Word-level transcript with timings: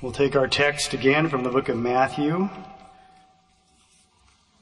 We'll 0.00 0.12
take 0.12 0.36
our 0.36 0.46
text 0.46 0.94
again 0.94 1.28
from 1.28 1.42
the 1.42 1.50
book 1.50 1.68
of 1.68 1.76
Matthew. 1.76 2.48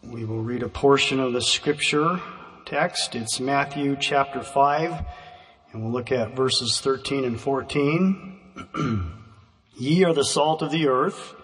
We 0.03 0.25
will 0.25 0.43
read 0.43 0.63
a 0.63 0.69
portion 0.71 1.21
of 1.21 1.35
the 1.35 1.43
scripture 1.43 2.23
text. 2.65 3.15
It's 3.15 3.39
Matthew 3.39 3.99
chapter 4.01 4.43
5, 4.43 5.05
and 5.73 5.83
we'll 5.83 5.93
look 5.93 6.11
at 6.11 6.35
verses 6.35 6.81
13 6.81 7.27
and 7.27 7.39
14. 7.39 8.41
Ye 9.77 10.05
are 10.05 10.15
the 10.15 10.25
salt 10.25 10.63
of 10.63 10.71
the 10.71 10.89
earth, 10.89 11.35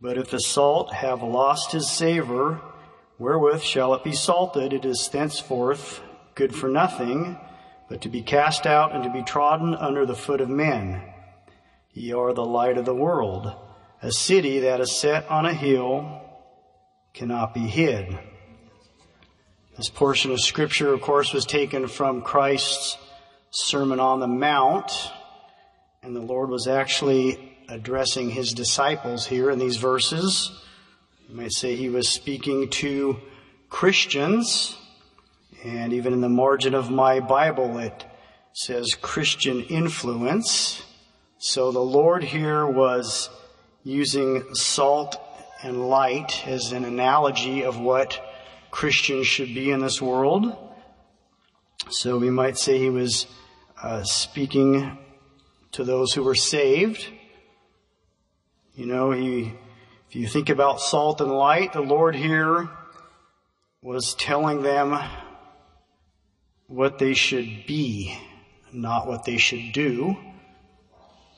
but 0.00 0.16
if 0.16 0.30
the 0.30 0.38
salt 0.38 0.92
have 0.92 1.20
lost 1.20 1.72
his 1.72 1.90
savor, 1.90 2.60
wherewith 3.18 3.62
shall 3.62 3.92
it 3.94 4.04
be 4.04 4.12
salted? 4.12 4.72
It 4.72 4.84
is 4.84 5.08
thenceforth 5.08 6.00
good 6.36 6.54
for 6.54 6.68
nothing, 6.68 7.36
but 7.88 8.02
to 8.02 8.08
be 8.08 8.22
cast 8.22 8.66
out 8.66 8.94
and 8.94 9.02
to 9.02 9.10
be 9.10 9.24
trodden 9.24 9.74
under 9.74 10.06
the 10.06 10.14
foot 10.14 10.40
of 10.40 10.48
men. 10.48 11.02
Ye 11.92 12.12
are 12.12 12.32
the 12.32 12.44
light 12.44 12.78
of 12.78 12.84
the 12.84 12.94
world. 12.94 13.52
A 14.02 14.12
city 14.12 14.60
that 14.60 14.80
is 14.80 14.98
set 14.98 15.28
on 15.28 15.44
a 15.44 15.52
hill 15.52 16.22
cannot 17.12 17.52
be 17.52 17.60
hid. 17.60 18.18
This 19.76 19.90
portion 19.90 20.30
of 20.30 20.40
scripture, 20.40 20.92
of 20.92 21.00
course, 21.00 21.32
was 21.32 21.44
taken 21.44 21.88
from 21.88 22.22
Christ's 22.22 22.96
Sermon 23.50 23.98
on 23.98 24.20
the 24.20 24.28
Mount, 24.28 24.92
and 26.02 26.14
the 26.14 26.20
Lord 26.20 26.50
was 26.50 26.68
actually 26.68 27.56
addressing 27.68 28.30
his 28.30 28.52
disciples 28.52 29.26
here 29.26 29.50
in 29.50 29.58
these 29.58 29.76
verses. 29.76 30.62
You 31.28 31.36
might 31.36 31.52
say 31.52 31.74
he 31.74 31.88
was 31.88 32.08
speaking 32.08 32.70
to 32.70 33.18
Christians, 33.68 34.76
and 35.64 35.92
even 35.92 36.12
in 36.12 36.20
the 36.20 36.28
margin 36.28 36.74
of 36.74 36.90
my 36.90 37.20
Bible, 37.20 37.78
it 37.78 38.04
says 38.52 38.94
Christian 39.00 39.62
influence. 39.62 40.82
So 41.42 41.72
the 41.72 41.78
Lord 41.80 42.22
here 42.22 42.66
was 42.66 43.30
using 43.82 44.54
salt 44.54 45.18
and 45.62 45.88
light 45.88 46.46
as 46.46 46.72
an 46.72 46.84
analogy 46.84 47.64
of 47.64 47.80
what 47.80 48.22
Christians 48.70 49.26
should 49.26 49.54
be 49.54 49.70
in 49.70 49.80
this 49.80 50.02
world. 50.02 50.54
So 51.88 52.18
we 52.18 52.28
might 52.28 52.58
say 52.58 52.78
he 52.78 52.90
was 52.90 53.26
uh, 53.82 54.02
speaking 54.02 54.98
to 55.72 55.82
those 55.82 56.12
who 56.12 56.24
were 56.24 56.34
saved. 56.34 57.06
You 58.74 58.84
know, 58.84 59.10
he, 59.10 59.54
if 60.10 60.16
you 60.16 60.26
think 60.26 60.50
about 60.50 60.82
salt 60.82 61.22
and 61.22 61.32
light, 61.32 61.72
the 61.72 61.80
Lord 61.80 62.14
here 62.14 62.68
was 63.80 64.12
telling 64.12 64.60
them 64.60 65.02
what 66.66 66.98
they 66.98 67.14
should 67.14 67.64
be, 67.66 68.14
not 68.74 69.06
what 69.06 69.24
they 69.24 69.38
should 69.38 69.72
do. 69.72 70.18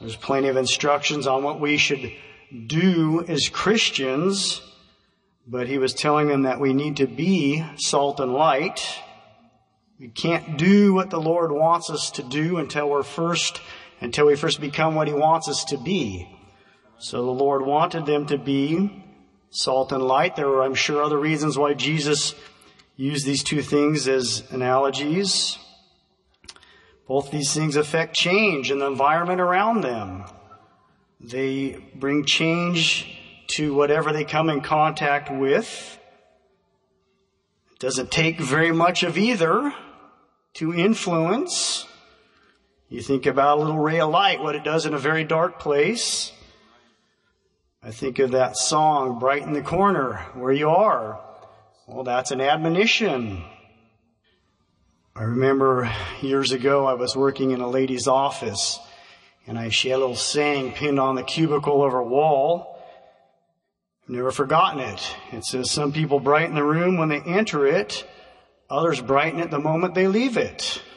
There's 0.03 0.17
plenty 0.17 0.49
of 0.49 0.57
instructions 0.57 1.29
on 1.29 1.45
what 1.45 1.61
we 1.61 1.77
should 1.77 2.13
do 2.67 3.25
as 3.29 3.49
Christians, 3.49 4.61
but 5.47 5.69
he 5.69 5.79
was 5.79 5.95
telling 5.95 6.27
them 6.27 6.43
that 6.43 6.59
we 6.59 6.73
need 6.73 6.97
to 6.97 7.07
be 7.07 7.65
salt 7.77 8.19
and 8.19 8.33
light. 8.35 8.85
We 10.01 10.09
can't 10.09 10.59
do 10.59 10.93
what 10.93 11.11
the 11.11 11.21
Lord 11.21 11.53
wants 11.53 11.89
us 11.89 12.11
to 12.13 12.25
do 12.25 12.57
until 12.57 12.91
we're 12.91 13.05
first, 13.05 13.61
until 14.01 14.27
we 14.27 14.35
first 14.35 14.61
become 14.61 14.97
what 14.97 15.07
he 15.07 15.15
wants 15.15 15.49
us 15.49 15.65
to 15.67 15.79
be. 15.79 16.29
So 16.99 17.25
the 17.25 17.31
Lord 17.31 17.65
wanted 17.65 18.05
them 18.05 18.27
to 18.27 18.39
be 18.39 19.05
salt 19.51 19.93
and 19.93 20.03
light. 20.03 20.35
There 20.35 20.49
were, 20.49 20.65
I'm 20.65 20.75
sure, 20.75 21.01
other 21.01 21.17
reasons 21.17 21.57
why 21.57 21.75
Jesus 21.75 22.35
used 22.97 23.25
these 23.25 23.45
two 23.45 23.63
things 23.63 24.09
as 24.09 24.43
analogies. 24.51 25.59
Both 27.13 27.31
these 27.31 27.53
things 27.53 27.77
affect 27.77 28.17
change 28.17 28.71
in 28.71 28.79
the 28.79 28.87
environment 28.87 29.39
around 29.39 29.83
them. 29.83 30.25
They 31.21 31.73
bring 31.95 32.25
change 32.25 33.21
to 33.49 33.75
whatever 33.75 34.15
they 34.15 34.25
come 34.25 34.49
in 34.49 34.63
contact 34.63 35.31
with. 35.31 35.99
It 37.73 37.81
doesn't 37.81 38.11
take 38.11 38.41
very 38.41 38.73
much 38.73 39.03
of 39.03 39.19
either 39.19 39.75
to 40.55 40.73
influence. 40.73 41.87
You 42.89 43.03
think 43.03 43.27
about 43.27 43.59
a 43.59 43.61
little 43.61 43.79
ray 43.79 44.01
of 44.01 44.09
light, 44.09 44.41
what 44.41 44.55
it 44.55 44.65
does 44.65 44.87
in 44.87 44.95
a 44.95 44.99
very 44.99 45.25
dark 45.25 45.59
place. 45.59 46.33
I 47.83 47.91
think 47.91 48.21
of 48.21 48.31
that 48.31 48.57
song, 48.57 49.19
Brighten 49.19 49.53
the 49.53 49.61
Corner, 49.61 50.15
where 50.33 50.51
you 50.51 50.71
are. 50.71 51.21
Well, 51.87 52.05
that's 52.05 52.31
an 52.31 52.41
admonition. 52.41 53.45
I 55.15 55.25
remember 55.25 55.93
years 56.23 56.53
ago 56.53 56.87
I 56.87 56.95
was 56.95 57.15
working 57.15 57.51
in 57.51 57.61
a 57.61 57.69
lady's 57.69 58.09
office 58.09 58.81
and 59.47 59.59
I, 59.59 59.69
she 59.69 59.91
had 59.91 59.97
a 59.97 59.99
little 59.99 60.17
saying 60.17 60.73
pinned 60.73 60.99
on 60.99 61.17
the 61.17 61.23
cubicle 61.23 61.85
of 61.85 61.93
her 61.93 62.03
wall. 62.03 62.83
I've 64.05 64.15
never 64.15 64.31
forgotten 64.31 64.81
it. 64.81 65.15
It 65.31 65.45
says, 65.45 65.71
some 65.71 65.93
people 65.93 66.19
brighten 66.19 66.55
the 66.55 66.65
room 66.65 66.97
when 66.97 67.11
they 67.11 67.21
enter 67.21 67.67
it. 67.67 68.09
Others 68.71 69.03
brighten 69.03 69.41
it 69.41 69.51
the 69.51 69.59
moment 69.59 69.95
they 69.95 70.07
leave 70.07 70.37
it. 70.37 70.83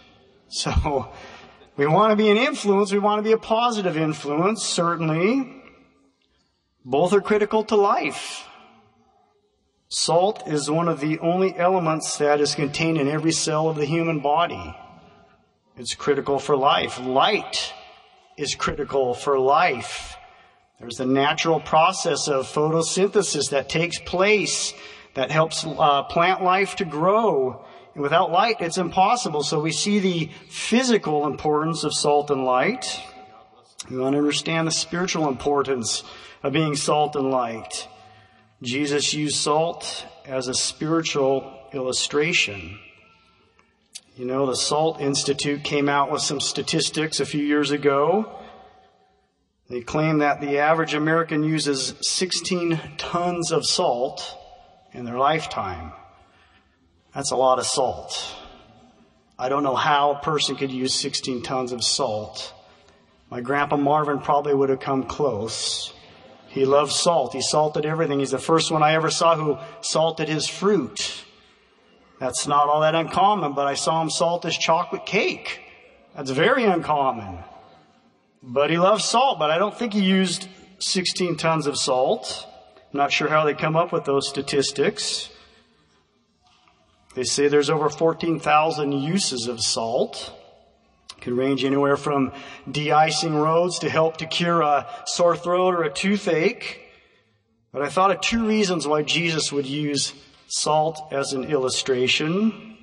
So 0.47 1.11
we 1.75 1.87
want 1.87 2.11
to 2.11 2.15
be 2.15 2.29
an 2.29 2.37
influence. 2.37 2.93
We 2.93 2.99
want 2.99 3.17
to 3.17 3.23
be 3.23 3.33
a 3.33 3.37
positive 3.37 3.97
influence, 3.97 4.63
certainly. 4.63 5.63
Both 6.85 7.11
are 7.13 7.19
critical 7.19 7.63
to 7.65 7.75
life. 7.75 8.47
Salt 9.97 10.45
is 10.45 10.69
one 10.69 10.89
of 10.89 10.99
the 10.99 11.19
only 11.19 11.57
elements 11.57 12.17
that 12.17 12.41
is 12.41 12.53
contained 12.53 12.97
in 12.97 13.07
every 13.07 13.31
cell 13.31 13.69
of 13.69 13.77
the 13.77 13.85
human 13.85 14.19
body. 14.19 14.75
It's 15.77 15.95
critical 15.95 16.37
for 16.37 16.57
life. 16.57 16.99
Light 16.99 17.73
is 18.35 18.55
critical 18.55 19.13
for 19.13 19.39
life. 19.39 20.17
There's 20.81 20.99
a 20.99 21.05
natural 21.05 21.61
process 21.61 22.27
of 22.27 22.45
photosynthesis 22.45 23.51
that 23.51 23.69
takes 23.69 23.97
place 23.99 24.73
that 25.13 25.31
helps 25.31 25.65
uh, 25.65 26.03
plant 26.03 26.43
life 26.43 26.75
to 26.75 26.83
grow. 26.83 27.63
And 27.93 28.03
without 28.03 28.33
light, 28.33 28.57
it's 28.59 28.77
impossible. 28.77 29.43
So 29.43 29.61
we 29.61 29.71
see 29.71 29.99
the 29.99 30.29
physical 30.49 31.25
importance 31.25 31.85
of 31.85 31.93
salt 31.93 32.29
and 32.31 32.43
light. 32.43 33.01
We 33.89 33.97
want 33.97 34.11
to 34.11 34.19
understand 34.19 34.67
the 34.67 34.71
spiritual 34.71 35.29
importance 35.29 36.03
of 36.43 36.51
being 36.51 36.75
salt 36.75 37.15
and 37.15 37.31
light. 37.31 37.87
Jesus 38.65 39.13
used 39.13 39.35
salt 39.35 40.05
as 40.25 40.47
a 40.47 40.53
spiritual 40.53 41.53
illustration. 41.71 42.79
You 44.17 44.25
know, 44.25 44.47
the 44.47 44.55
Salt 44.55 44.99
Institute 44.99 45.63
came 45.63 45.87
out 45.87 46.11
with 46.11 46.21
some 46.21 46.39
statistics 46.39 47.19
a 47.19 47.25
few 47.25 47.43
years 47.43 47.69
ago. 47.71 48.39
They 49.69 49.81
claim 49.81 50.19
that 50.19 50.41
the 50.41 50.59
average 50.59 50.95
American 50.95 51.43
uses 51.43 51.93
16 52.01 52.79
tons 52.97 53.51
of 53.51 53.65
salt 53.65 54.35
in 54.93 55.05
their 55.05 55.17
lifetime. 55.17 55.91
That's 57.13 57.31
a 57.31 57.35
lot 57.35 57.59
of 57.59 57.65
salt. 57.65 58.35
I 59.37 59.49
don't 59.49 59.63
know 59.63 59.75
how 59.75 60.13
a 60.13 60.19
person 60.19 60.55
could 60.55 60.71
use 60.71 60.95
16 60.95 61.43
tons 61.43 61.71
of 61.71 61.83
salt. 61.83 62.53
My 63.29 63.41
grandpa 63.41 63.77
Marvin 63.77 64.19
probably 64.19 64.53
would 64.55 64.69
have 64.69 64.79
come 64.79 65.03
close. 65.03 65.94
He 66.55 66.63
loves 66.63 66.95
salt. 66.95 67.33
He 67.33 67.41
salted 67.41 67.85
everything. 67.85 68.19
He's 68.19 68.31
the 68.31 68.39
first 68.39 68.71
one 68.71 68.81
I 68.81 68.93
ever 68.93 69.11
saw 69.11 69.35
who 69.35 69.57
salted 69.81 70.29
his 70.29 70.47
fruit. 70.47 71.25
That's 72.17 72.47
not 72.47 72.69
all 72.69 72.79
that 72.79 72.95
uncommon, 72.95 73.51
but 73.51 73.67
I 73.67 73.73
saw 73.73 74.01
him 74.01 74.09
salt 74.09 74.43
his 74.43 74.55
chocolate 74.55 75.05
cake. 75.05 75.59
That's 76.15 76.31
very 76.31 76.63
uncommon. 76.63 77.39
But 78.41 78.69
he 78.69 78.77
loves 78.77 79.03
salt, 79.03 79.37
but 79.37 79.51
I 79.51 79.57
don't 79.57 79.77
think 79.77 79.91
he 79.91 79.99
used 79.99 80.47
16 80.79 81.35
tons 81.35 81.67
of 81.67 81.77
salt. 81.77 82.47
I'm 82.93 82.99
not 82.99 83.11
sure 83.11 83.27
how 83.27 83.43
they 83.43 83.53
come 83.53 83.75
up 83.75 83.91
with 83.91 84.05
those 84.05 84.29
statistics. 84.29 85.29
They 87.15 87.25
say 87.25 87.49
there's 87.49 87.69
over 87.69 87.89
14,000 87.89 88.93
uses 88.93 89.49
of 89.49 89.59
salt. 89.59 90.31
Can 91.25 91.35
range 91.35 91.65
anywhere 91.65 91.97
from 91.97 92.31
de-icing 92.69 93.33
roads 93.33 93.79
to 93.79 93.89
help 93.89 94.17
to 94.17 94.27
cure 94.27 94.61
a 94.61 94.85
sore 95.07 95.35
throat 95.35 95.73
or 95.73 95.81
a 95.81 95.91
toothache. 95.91 96.79
But 97.73 97.81
I 97.81 97.89
thought 97.89 98.11
of 98.11 98.21
two 98.21 98.45
reasons 98.45 98.87
why 98.87 99.01
Jesus 99.01 99.51
would 99.51 99.65
use 99.65 100.13
salt 100.45 101.01
as 101.11 101.33
an 101.33 101.45
illustration. 101.45 102.77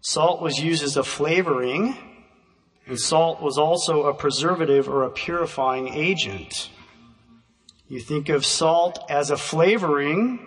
Salt 0.00 0.40
was 0.40 0.60
used 0.60 0.84
as 0.84 0.96
a 0.96 1.02
flavoring, 1.02 1.96
and 2.86 3.00
salt 3.00 3.42
was 3.42 3.58
also 3.58 4.04
a 4.04 4.14
preservative 4.14 4.88
or 4.88 5.02
a 5.02 5.10
purifying 5.10 5.88
agent. 5.88 6.70
You 7.88 7.98
think 7.98 8.28
of 8.28 8.46
salt 8.46 9.00
as 9.10 9.32
a 9.32 9.36
flavoring. 9.36 10.38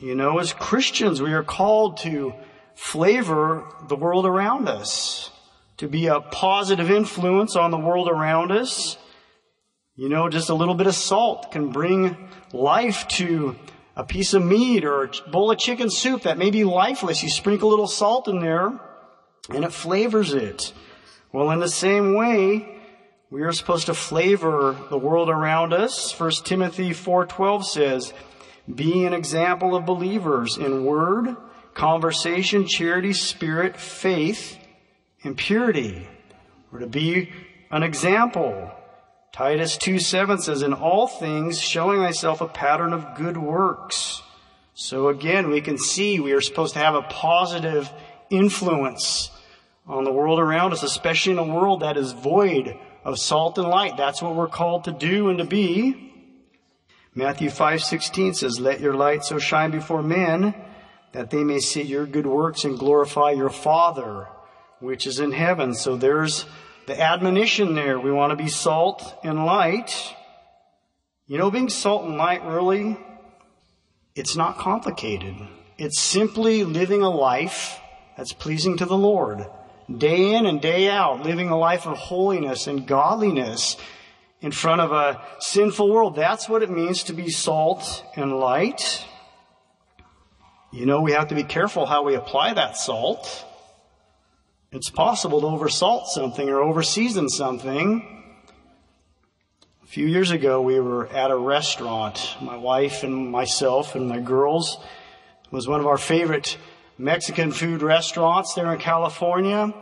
You 0.00 0.16
know, 0.16 0.40
as 0.40 0.52
Christians, 0.52 1.22
we 1.22 1.34
are 1.34 1.44
called 1.44 1.98
to 1.98 2.34
flavor 2.74 3.64
the 3.86 3.94
world 3.94 4.26
around 4.26 4.68
us, 4.68 5.30
to 5.78 5.88
be 5.88 6.06
a 6.06 6.20
positive 6.20 6.90
influence 6.90 7.56
on 7.56 7.70
the 7.70 7.78
world 7.78 8.08
around 8.08 8.52
us. 8.52 8.96
You 9.96 10.08
know, 10.08 10.28
just 10.28 10.50
a 10.50 10.54
little 10.54 10.74
bit 10.74 10.86
of 10.86 10.94
salt 10.94 11.52
can 11.52 11.70
bring 11.70 12.16
life 12.52 13.06
to 13.08 13.56
a 13.96 14.04
piece 14.04 14.34
of 14.34 14.44
meat 14.44 14.84
or 14.84 15.04
a 15.04 15.30
bowl 15.30 15.50
of 15.50 15.58
chicken 15.58 15.88
soup 15.90 16.22
that 16.22 16.38
may 16.38 16.50
be 16.50 16.64
lifeless. 16.64 17.22
You 17.22 17.30
sprinkle 17.30 17.68
a 17.68 17.70
little 17.70 17.86
salt 17.86 18.26
in 18.28 18.40
there 18.40 18.80
and 19.50 19.64
it 19.64 19.72
flavors 19.72 20.32
it. 20.32 20.72
Well, 21.32 21.50
in 21.50 21.60
the 21.60 21.68
same 21.68 22.14
way, 22.14 22.70
We 23.34 23.42
are 23.42 23.52
supposed 23.52 23.86
to 23.86 23.94
flavor 23.94 24.76
the 24.90 24.96
world 24.96 25.28
around 25.28 25.72
us. 25.72 26.12
1 26.12 26.44
Timothy 26.44 26.92
4:12 26.92 27.66
says, 27.66 28.12
"Be 28.72 29.04
an 29.04 29.12
example 29.12 29.74
of 29.74 29.84
believers 29.84 30.56
in 30.56 30.84
word, 30.84 31.36
conversation, 31.74 32.64
charity, 32.64 33.12
spirit, 33.12 33.76
faith, 33.76 34.56
and 35.24 35.36
purity." 35.36 36.06
We're 36.70 36.80
to 36.80 36.86
be 36.86 37.30
an 37.70 37.82
example. 37.82 38.70
Titus 39.32 39.76
2 39.76 39.98
7 39.98 40.38
says, 40.38 40.62
"In 40.62 40.72
all 40.72 41.06
things 41.06 41.60
showing 41.60 42.00
thyself 42.00 42.40
a 42.40 42.46
pattern 42.46 42.92
of 42.92 43.14
good 43.16 43.36
works." 43.36 44.22
So 44.74 45.08
again, 45.08 45.50
we 45.50 45.60
can 45.60 45.78
see 45.78 46.18
we 46.18 46.32
are 46.32 46.40
supposed 46.40 46.74
to 46.74 46.80
have 46.80 46.96
a 46.96 47.02
positive 47.02 47.92
influence 48.28 49.30
on 49.86 50.02
the 50.02 50.12
world 50.12 50.40
around 50.40 50.72
us, 50.72 50.82
especially 50.82 51.32
in 51.32 51.38
a 51.38 51.44
world 51.44 51.80
that 51.80 51.96
is 51.96 52.12
void 52.12 52.76
of 53.04 53.18
salt 53.18 53.56
and 53.58 53.68
light. 53.68 53.96
That's 53.96 54.20
what 54.20 54.34
we're 54.34 54.48
called 54.48 54.84
to 54.84 54.92
do 54.92 55.28
and 55.28 55.38
to 55.38 55.44
be. 55.44 56.12
Matthew 57.14 57.50
5:16 57.50 58.34
says, 58.34 58.58
"Let 58.58 58.80
your 58.80 58.94
light 58.94 59.24
so 59.24 59.38
shine 59.38 59.70
before 59.70 60.02
men 60.02 60.54
that 61.12 61.30
they 61.30 61.44
may 61.44 61.60
see 61.60 61.82
your 61.82 62.06
good 62.06 62.26
works 62.26 62.64
and 62.64 62.76
glorify 62.76 63.30
your 63.30 63.50
Father 63.50 64.26
which 64.84 65.06
is 65.06 65.18
in 65.18 65.32
heaven." 65.32 65.74
So 65.74 65.96
there's 65.96 66.46
the 66.86 67.00
admonition 67.00 67.74
there. 67.74 67.98
We 67.98 68.12
want 68.12 68.30
to 68.30 68.36
be 68.36 68.48
salt 68.48 69.14
and 69.24 69.44
light. 69.44 70.14
You 71.26 71.38
know, 71.38 71.50
being 71.50 71.70
salt 71.70 72.04
and 72.04 72.18
light 72.18 72.44
really, 72.44 72.96
it's 74.14 74.36
not 74.36 74.58
complicated. 74.58 75.34
It's 75.78 75.98
simply 75.98 76.64
living 76.64 77.02
a 77.02 77.10
life 77.10 77.80
that's 78.16 78.32
pleasing 78.32 78.76
to 78.76 78.84
the 78.84 78.96
Lord 78.98 79.46
day 79.98 80.34
in 80.34 80.46
and 80.46 80.60
day 80.60 80.88
out, 80.88 81.22
living 81.22 81.48
a 81.48 81.58
life 81.58 81.86
of 81.86 81.96
holiness 81.96 82.66
and 82.66 82.86
godliness 82.86 83.76
in 84.40 84.52
front 84.52 84.80
of 84.80 84.92
a 84.92 85.20
sinful 85.40 85.90
world. 85.90 86.16
That's 86.16 86.48
what 86.48 86.62
it 86.62 86.70
means 86.70 87.02
to 87.04 87.12
be 87.12 87.30
salt 87.30 88.04
and 88.16 88.38
light. 88.38 89.04
You 90.72 90.86
know, 90.86 91.00
we 91.00 91.12
have 91.12 91.28
to 91.28 91.34
be 91.34 91.44
careful 91.44 91.86
how 91.86 92.02
we 92.02 92.14
apply 92.14 92.54
that 92.54 92.76
salt. 92.76 93.44
It's 94.74 94.90
possible 94.90 95.40
to 95.40 95.46
oversalt 95.46 96.06
something 96.06 96.48
or 96.48 96.56
overseason 96.56 97.30
something. 97.30 98.04
A 99.84 99.86
few 99.86 100.04
years 100.04 100.32
ago, 100.32 100.60
we 100.62 100.80
were 100.80 101.06
at 101.06 101.30
a 101.30 101.36
restaurant. 101.36 102.34
My 102.42 102.56
wife 102.56 103.04
and 103.04 103.30
myself 103.30 103.94
and 103.94 104.08
my 104.08 104.18
girls 104.18 104.76
it 105.44 105.52
was 105.52 105.68
one 105.68 105.78
of 105.78 105.86
our 105.86 105.96
favorite 105.96 106.58
Mexican 106.98 107.52
food 107.52 107.82
restaurants 107.82 108.54
there 108.54 108.72
in 108.72 108.80
California. 108.80 109.72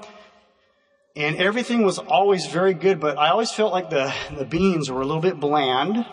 And 1.16 1.36
everything 1.36 1.84
was 1.84 1.96
always 1.96 2.44
very 2.48 2.74
good, 2.74 3.00
but 3.00 3.16
I 3.16 3.30
always 3.30 3.50
felt 3.50 3.72
like 3.72 3.88
the, 3.88 4.12
the 4.36 4.44
beans 4.44 4.90
were 4.90 5.00
a 5.00 5.06
little 5.06 5.22
bit 5.22 5.40
bland. 5.40 6.04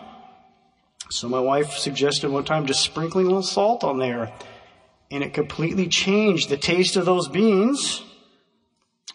So 1.10 1.28
my 1.28 1.40
wife 1.40 1.72
suggested 1.72 2.30
one 2.30 2.44
time 2.44 2.64
just 2.64 2.80
sprinkling 2.80 3.26
a 3.26 3.28
little 3.28 3.42
salt 3.42 3.84
on 3.84 3.98
there. 3.98 4.32
And 5.10 5.22
it 5.22 5.34
completely 5.34 5.86
changed 5.86 6.48
the 6.48 6.56
taste 6.56 6.96
of 6.96 7.04
those 7.04 7.28
beans. 7.28 8.04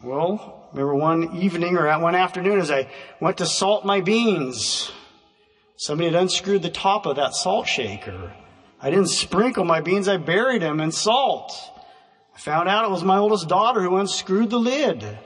Well, 0.04 0.68
remember 0.74 0.96
one 0.96 1.38
evening 1.38 1.78
or 1.78 1.88
one 2.00 2.16
afternoon 2.16 2.60
as 2.60 2.70
I 2.70 2.90
went 3.22 3.38
to 3.38 3.46
salt 3.46 3.86
my 3.86 4.02
beans, 4.02 4.92
somebody 5.78 6.12
had 6.12 6.22
unscrewed 6.22 6.62
the 6.62 6.70
top 6.70 7.06
of 7.06 7.16
that 7.16 7.34
salt 7.34 7.68
shaker. 7.68 8.34
I 8.82 8.90
didn't 8.90 9.08
sprinkle 9.08 9.64
my 9.64 9.82
beans, 9.82 10.08
I 10.08 10.18
buried 10.18 10.62
them 10.62 10.82
in 10.82 10.92
salt. 10.92 11.54
I 12.36 12.40
found 12.40 12.68
out 12.68 12.84
it 12.84 12.92
was 12.92 13.04
my 13.04 13.18
oldest 13.18 13.48
daughter 13.48 13.82
who 13.82 13.96
unscrewed 13.96 14.50
the 14.50 14.60
lid. 14.60 15.18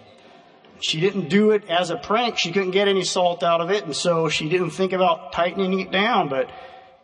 She 0.82 1.00
didn't 1.00 1.30
do 1.30 1.52
it 1.52 1.68
as 1.68 1.90
a 1.90 1.98
prank. 1.98 2.38
She 2.38 2.52
couldn't 2.52 2.72
get 2.72 2.88
any 2.88 3.04
salt 3.04 3.44
out 3.44 3.60
of 3.62 3.72
it, 3.72 3.84
and 3.84 3.96
so 3.96 4.30
she 4.30 4.48
didn't 4.48 4.70
think 4.70 4.94
about 4.94 5.34
tightening 5.34 5.80
it 5.80 5.92
down. 5.92 6.30
But, 6.30 6.50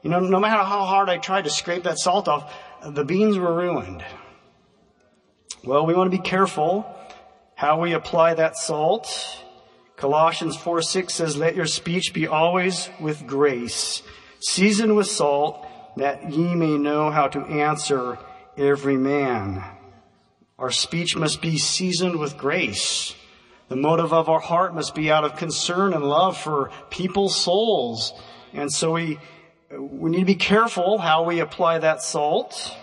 you 0.02 0.10
know, 0.10 0.20
no 0.20 0.40
matter 0.40 0.64
how 0.64 0.86
hard 0.86 1.10
I 1.10 1.18
tried 1.18 1.44
to 1.44 1.50
scrape 1.50 1.84
that 1.84 1.98
salt 1.98 2.28
off, 2.28 2.54
the 2.86 3.04
beans 3.04 3.38
were 3.38 3.54
ruined. 3.54 4.06
Well, 5.64 5.86
we 5.86 5.94
want 5.94 6.12
to 6.12 6.18
be 6.18 6.24
careful 6.24 6.86
how 7.56 7.80
we 7.80 7.94
apply 7.94 8.34
that 8.34 8.57
salt. 8.57 9.42
Colossians 9.96 10.57
4 10.57 10.81
6 10.81 11.13
says, 11.13 11.38
Let 11.38 11.56
your 11.56 11.66
speech 11.66 12.13
be 12.13 12.28
always 12.28 12.90
with 13.00 13.25
grace, 13.25 14.04
seasoned 14.40 14.96
with 14.96 15.07
salt, 15.07 15.66
that 15.96 16.31
ye 16.31 16.54
may 16.54 16.78
know 16.78 17.10
how 17.10 17.28
to 17.30 17.40
answer 17.40 18.19
every 18.57 18.98
man. 18.98 19.63
Our 20.60 20.72
speech 20.72 21.16
must 21.16 21.42
be 21.42 21.57
seasoned 21.57 22.19
with 22.19 22.38
grace. 22.38 23.16
The 23.68 23.75
motive 23.75 24.13
of 24.13 24.30
our 24.30 24.40
heart 24.40 24.75
must 24.75 24.94
be 24.94 25.10
out 25.10 25.24
of 25.24 25.38
concern 25.38 25.94
and 25.94 26.04
love 26.04 26.38
for 26.38 26.72
people's 26.90 27.36
souls. 27.36 28.13
And 28.54 28.72
so 28.72 28.92
we, 28.92 29.18
we 29.72 30.12
need 30.12 30.19
to 30.19 30.25
be 30.25 30.36
careful 30.36 30.98
how 30.98 31.24
we 31.24 31.40
apply 31.40 31.80
that 31.80 32.02
salt. 32.02 32.75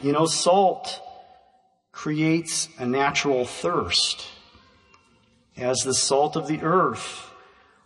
You 0.00 0.12
know, 0.12 0.26
salt 0.26 1.00
creates 2.00 2.70
a 2.78 2.86
natural 2.86 3.44
thirst. 3.44 4.26
As 5.54 5.80
the 5.80 5.92
salt 5.92 6.34
of 6.34 6.46
the 6.46 6.62
earth, 6.62 7.30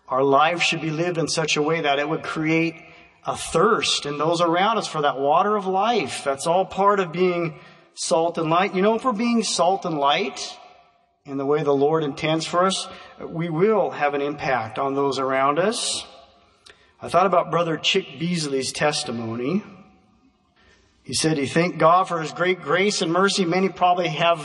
our 0.06 0.22
lives 0.22 0.62
should 0.62 0.80
be 0.80 0.90
lived 0.90 1.18
in 1.18 1.26
such 1.26 1.56
a 1.56 1.62
way 1.62 1.80
that 1.80 1.98
it 1.98 2.08
would 2.08 2.22
create 2.22 2.76
a 3.26 3.36
thirst 3.36 4.06
in 4.06 4.16
those 4.16 4.40
around 4.40 4.78
us 4.78 4.86
for 4.86 5.02
that 5.02 5.18
water 5.18 5.56
of 5.56 5.66
life. 5.66 6.22
That's 6.22 6.46
all 6.46 6.64
part 6.64 7.00
of 7.00 7.10
being 7.10 7.58
salt 7.94 8.38
and 8.38 8.48
light. 8.48 8.76
You 8.76 8.82
know, 8.82 8.94
if 8.94 9.04
we're 9.04 9.12
being 9.12 9.42
salt 9.42 9.84
and 9.84 9.98
light 9.98 10.56
in 11.26 11.36
the 11.36 11.44
way 11.44 11.64
the 11.64 11.74
Lord 11.74 12.04
intends 12.04 12.46
for 12.46 12.66
us, 12.66 12.86
we 13.20 13.50
will 13.50 13.90
have 13.90 14.14
an 14.14 14.22
impact 14.22 14.78
on 14.78 14.94
those 14.94 15.18
around 15.18 15.58
us. 15.58 16.06
I 17.02 17.08
thought 17.08 17.26
about 17.26 17.50
Brother 17.50 17.76
Chick 17.76 18.20
Beasley's 18.20 18.70
testimony. 18.70 19.64
He 21.04 21.12
said 21.12 21.36
he 21.36 21.46
thanked 21.46 21.76
God 21.76 22.08
for 22.08 22.18
his 22.20 22.32
great 22.32 22.62
grace 22.62 23.02
and 23.02 23.12
mercy. 23.12 23.44
Many 23.44 23.68
probably 23.68 24.08
have 24.08 24.40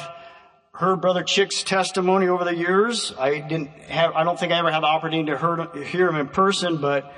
heard 0.73 0.99
Brother 0.99 1.23
Chick's 1.23 1.63
testimony 1.63 2.27
over 2.27 2.43
the 2.43 2.55
years. 2.55 3.13
I 3.17 3.39
didn't 3.39 3.69
have, 3.87 4.11
I 4.13 4.25
don't 4.25 4.37
think 4.37 4.51
I 4.51 4.59
ever 4.59 4.69
had 4.69 4.81
the 4.81 4.87
opportunity 4.87 5.31
to 5.31 5.85
hear 5.85 6.09
him 6.09 6.17
in 6.17 6.27
person, 6.27 6.81
but 6.81 7.13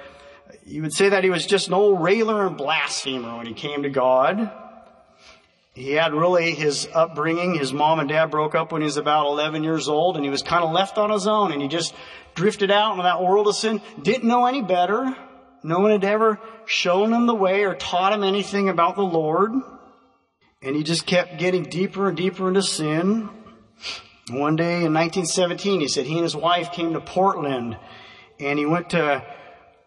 you 0.64 0.84
would 0.84 0.94
say 0.94 1.10
that 1.10 1.24
he 1.24 1.32
was 1.32 1.48
just 1.48 1.70
an 1.70 1.74
old 1.74 2.04
railer 2.04 2.46
and 2.46 2.56
blasphemer 2.56 3.38
when 3.38 3.48
he 3.48 3.56
came 3.56 3.82
to 3.82 3.90
God. 3.90 4.52
He 5.74 5.94
had 5.94 6.14
really 6.14 6.54
his 6.54 6.88
upbringing. 6.94 7.56
His 7.56 7.74
mom 7.74 8.00
and 8.00 8.10
dad 8.10 8.30
broke 8.30 8.54
up 8.54 8.72
when 8.72 8.82
he 8.82 8.86
was 8.86 8.98
about 8.98 9.26
11 9.26 9.64
years 9.64 9.88
old 9.90 10.18
and 10.18 10.24
he 10.24 10.30
was 10.30 10.44
kind 10.44 10.64
of 10.64 10.72
left 10.72 11.00
on 11.00 11.10
his 11.10 11.26
own 11.26 11.52
and 11.52 11.64
he 11.64 11.68
just 11.68 11.96
drifted 12.36 12.70
out 12.70 12.92
into 12.92 13.04
that 13.04 13.24
world 13.24 13.48
of 13.48 13.56
sin. 13.56 13.82
Didn't 14.04 14.28
know 14.28 14.46
any 14.46 14.62
better. 14.62 15.16
No 15.64 15.80
one 15.80 15.92
had 15.92 16.04
ever 16.04 16.40
shown 16.66 17.14
him 17.14 17.28
the 17.28 17.36
way 17.36 17.64
or 17.64 17.76
taught 17.76 18.14
him 18.14 18.24
anything 18.24 18.70
about 18.70 18.96
the 18.96 19.04
Lord. 19.04 19.52
And 20.62 20.76
he 20.76 20.84
just 20.84 21.06
kept 21.06 21.38
getting 21.38 21.64
deeper 21.64 22.08
and 22.08 22.18
deeper 22.18 22.48
into 22.48 22.64
sin. 22.64 23.30
One 24.30 24.56
day 24.56 24.84
in 24.84 24.94
1917, 24.94 25.82
he 25.82 25.88
said 25.88 26.06
he 26.06 26.14
and 26.14 26.24
his 26.24 26.36
wife 26.36 26.72
came 26.72 26.94
to 26.94 27.02
Portland 27.02 27.78
and 28.40 28.58
he 28.58 28.66
went 28.66 28.92
to 28.92 29.24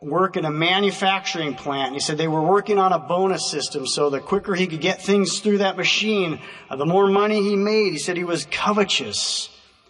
work 0.00 0.36
in 0.36 0.44
a 0.44 0.50
manufacturing 0.50 1.54
plant. 1.54 1.94
He 1.94 2.00
said 2.00 2.18
they 2.18 2.28
were 2.28 2.42
working 2.42 2.78
on 2.78 2.92
a 2.92 2.98
bonus 2.98 3.50
system, 3.50 3.86
so 3.86 4.10
the 4.10 4.20
quicker 4.20 4.54
he 4.54 4.66
could 4.66 4.80
get 4.80 5.00
things 5.00 5.40
through 5.40 5.58
that 5.58 5.76
machine, 5.76 6.40
uh, 6.68 6.76
the 6.76 6.86
more 6.86 7.06
money 7.06 7.42
he 7.42 7.56
made. 7.56 7.92
He 7.92 7.98
said 7.98 8.16
he 8.16 8.24
was 8.24 8.46
covetous 8.50 9.48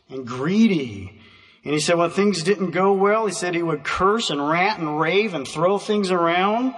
and 0.09 0.27
greedy. 0.27 1.21
And 1.65 1.73
he 1.73 1.81
said 1.81 1.97
when 1.97 2.11
things 2.11 2.43
didn't 2.43 2.73
go 2.73 2.93
well, 2.93 3.27
he 3.27 3.33
said 3.33 3.55
he 3.55 3.63
would 3.63 3.85
curse 3.85 4.31
and 4.31 4.47
rant 4.47 4.81
and 4.81 5.01
rave 5.01 5.35
and 5.35 5.49
throw 5.49 5.79
things 5.79 6.11
around. 6.11 6.75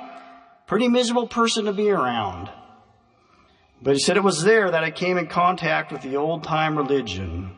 Pretty 0.67 0.89
miserable 0.89 1.27
person 1.27 1.65
to 1.65 1.73
be 1.73 1.91
around. 1.91 2.51
But 3.83 3.95
he 3.95 4.01
said 4.01 4.17
it 4.17 4.25
was 4.25 4.43
there 4.43 4.71
that 4.71 4.85
I 4.85 4.91
came 4.91 5.19
in 5.19 5.27
contact 5.27 5.93
with 5.93 6.03
the 6.03 6.17
old 6.17 6.45
time 6.45 6.79
religion 6.79 7.57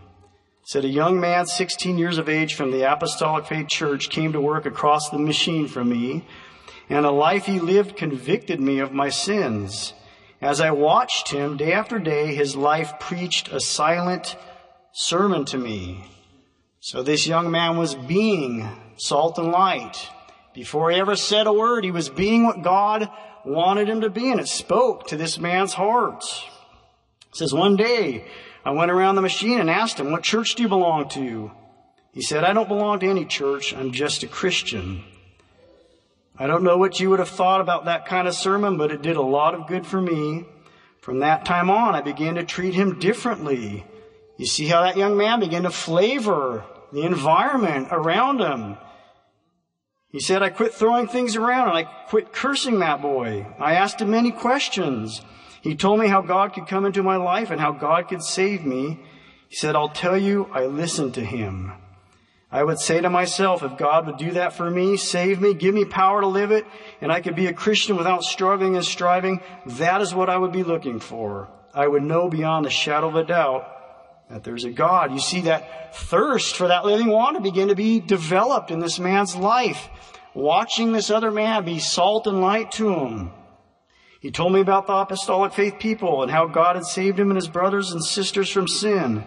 said 0.68 0.84
a 0.84 0.88
young 0.88 1.18
man 1.18 1.46
16 1.46 1.96
years 1.96 2.18
of 2.18 2.28
age 2.28 2.54
from 2.54 2.70
the 2.70 2.82
Apostolic 2.82 3.46
Faith 3.46 3.68
Church 3.68 4.10
came 4.10 4.34
to 4.34 4.40
work 4.42 4.66
across 4.66 5.08
the 5.08 5.18
machine 5.18 5.66
from 5.66 5.88
me, 5.88 6.26
and 6.90 7.06
a 7.06 7.10
life 7.10 7.46
he 7.46 7.58
lived 7.58 7.96
convicted 7.96 8.60
me 8.60 8.78
of 8.78 8.92
my 8.92 9.08
sins. 9.08 9.94
As 10.42 10.60
I 10.60 10.72
watched 10.72 11.30
him 11.30 11.56
day 11.56 11.72
after 11.72 11.98
day, 11.98 12.34
his 12.34 12.54
life 12.54 13.00
preached 13.00 13.50
a 13.50 13.60
silent 13.60 14.36
sermon 14.92 15.46
to 15.46 15.56
me. 15.56 16.04
So 16.80 17.02
this 17.02 17.26
young 17.26 17.50
man 17.50 17.76
was 17.76 17.94
being 17.94 18.68
salt 18.96 19.38
and 19.38 19.50
light. 19.50 20.08
Before 20.54 20.90
he 20.90 20.98
ever 20.98 21.16
said 21.16 21.46
a 21.46 21.52
word, 21.52 21.84
he 21.84 21.90
was 21.90 22.08
being 22.08 22.44
what 22.44 22.62
God 22.62 23.10
wanted 23.44 23.88
him 23.88 24.02
to 24.02 24.10
be, 24.10 24.30
and 24.30 24.40
it 24.40 24.48
spoke 24.48 25.08
to 25.08 25.16
this 25.16 25.38
man's 25.38 25.72
heart. 25.72 26.24
It 27.30 27.36
says 27.36 27.52
one 27.52 27.76
day, 27.76 28.26
I 28.64 28.70
went 28.70 28.90
around 28.90 29.14
the 29.14 29.22
machine 29.22 29.60
and 29.60 29.70
asked 29.70 29.98
him, 29.98 30.12
What 30.12 30.22
church 30.22 30.54
do 30.54 30.62
you 30.62 30.68
belong 30.68 31.08
to? 31.10 31.50
He 32.12 32.22
said, 32.22 32.44
I 32.44 32.52
don't 32.52 32.68
belong 32.68 33.00
to 33.00 33.08
any 33.08 33.24
church. 33.24 33.74
I'm 33.74 33.92
just 33.92 34.22
a 34.22 34.28
Christian. 34.28 35.04
I 36.38 36.46
don't 36.46 36.62
know 36.62 36.76
what 36.76 37.00
you 37.00 37.10
would 37.10 37.18
have 37.18 37.28
thought 37.28 37.60
about 37.60 37.86
that 37.86 38.06
kind 38.06 38.28
of 38.28 38.34
sermon, 38.34 38.76
but 38.76 38.92
it 38.92 39.02
did 39.02 39.16
a 39.16 39.22
lot 39.22 39.54
of 39.54 39.66
good 39.66 39.86
for 39.86 40.00
me. 40.00 40.44
From 41.00 41.20
that 41.20 41.44
time 41.44 41.70
on, 41.70 41.94
I 41.94 42.00
began 42.00 42.36
to 42.36 42.44
treat 42.44 42.74
him 42.74 42.98
differently. 42.98 43.84
You 44.38 44.46
see 44.46 44.68
how 44.68 44.82
that 44.82 44.96
young 44.96 45.16
man 45.16 45.40
began 45.40 45.64
to 45.64 45.70
flavor 45.70 46.64
the 46.92 47.02
environment 47.02 47.88
around 47.90 48.40
him. 48.40 48.78
He 50.10 50.20
said, 50.20 50.42
I 50.42 50.48
quit 50.48 50.72
throwing 50.72 51.08
things 51.08 51.36
around 51.36 51.68
and 51.68 51.78
I 51.78 51.82
quit 51.82 52.32
cursing 52.32 52.78
that 52.78 53.02
boy. 53.02 53.46
I 53.58 53.74
asked 53.74 54.00
him 54.00 54.10
many 54.10 54.30
questions. 54.30 55.20
He 55.60 55.74
told 55.74 55.98
me 55.98 56.06
how 56.06 56.22
God 56.22 56.54
could 56.54 56.68
come 56.68 56.86
into 56.86 57.02
my 57.02 57.16
life 57.16 57.50
and 57.50 57.60
how 57.60 57.72
God 57.72 58.08
could 58.08 58.22
save 58.22 58.64
me. 58.64 59.00
He 59.48 59.56
said, 59.56 59.74
I'll 59.74 59.88
tell 59.88 60.16
you, 60.16 60.48
I 60.52 60.66
listened 60.66 61.14
to 61.14 61.24
him. 61.24 61.72
I 62.50 62.62
would 62.62 62.78
say 62.78 63.00
to 63.00 63.10
myself, 63.10 63.62
if 63.62 63.76
God 63.76 64.06
would 64.06 64.16
do 64.16 64.30
that 64.30 64.54
for 64.54 64.70
me, 64.70 64.96
save 64.96 65.40
me, 65.40 65.52
give 65.52 65.74
me 65.74 65.84
power 65.84 66.22
to 66.22 66.26
live 66.26 66.50
it, 66.50 66.64
and 67.02 67.12
I 67.12 67.20
could 67.20 67.34
be 67.34 67.46
a 67.46 67.52
Christian 67.52 67.96
without 67.96 68.22
struggling 68.22 68.76
and 68.76 68.84
striving, 68.84 69.42
that 69.66 70.00
is 70.00 70.14
what 70.14 70.30
I 70.30 70.38
would 70.38 70.52
be 70.52 70.62
looking 70.62 71.00
for. 71.00 71.50
I 71.74 71.86
would 71.86 72.02
know 72.02 72.30
beyond 72.30 72.64
a 72.64 72.70
shadow 72.70 73.08
of 73.08 73.16
a 73.16 73.24
doubt 73.24 73.77
that 74.30 74.44
there's 74.44 74.64
a 74.64 74.70
God. 74.70 75.12
You 75.12 75.20
see 75.20 75.42
that 75.42 75.96
thirst 75.96 76.56
for 76.56 76.68
that 76.68 76.84
living 76.84 77.08
water 77.08 77.40
begin 77.40 77.68
to 77.68 77.74
be 77.74 78.00
developed 78.00 78.70
in 78.70 78.78
this 78.78 78.98
man's 78.98 79.34
life, 79.34 79.88
watching 80.34 80.92
this 80.92 81.10
other 81.10 81.30
man 81.30 81.64
be 81.64 81.78
salt 81.78 82.26
and 82.26 82.40
light 82.40 82.70
to 82.72 82.90
him. 82.94 83.30
He 84.20 84.30
told 84.30 84.52
me 84.52 84.60
about 84.60 84.86
the 84.86 84.94
apostolic 84.94 85.52
faith 85.52 85.78
people 85.78 86.22
and 86.22 86.30
how 86.30 86.46
God 86.46 86.76
had 86.76 86.84
saved 86.84 87.18
him 87.18 87.30
and 87.30 87.36
his 87.36 87.48
brothers 87.48 87.92
and 87.92 88.04
sisters 88.04 88.50
from 88.50 88.66
sin. 88.66 89.20
He 89.20 89.24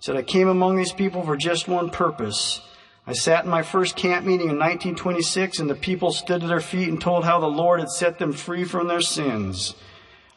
said, 0.00 0.16
I 0.16 0.22
came 0.22 0.48
among 0.48 0.76
these 0.76 0.92
people 0.92 1.22
for 1.22 1.36
just 1.36 1.68
one 1.68 1.90
purpose. 1.90 2.62
I 3.06 3.12
sat 3.12 3.44
in 3.44 3.50
my 3.50 3.62
first 3.62 3.94
camp 3.94 4.24
meeting 4.24 4.48
in 4.48 4.58
1926 4.58 5.58
and 5.58 5.68
the 5.68 5.74
people 5.74 6.12
stood 6.12 6.40
to 6.40 6.46
their 6.46 6.60
feet 6.60 6.88
and 6.88 7.00
told 7.00 7.24
how 7.24 7.40
the 7.40 7.46
Lord 7.46 7.80
had 7.80 7.90
set 7.90 8.18
them 8.18 8.32
free 8.32 8.64
from 8.64 8.88
their 8.88 9.00
sins. 9.00 9.74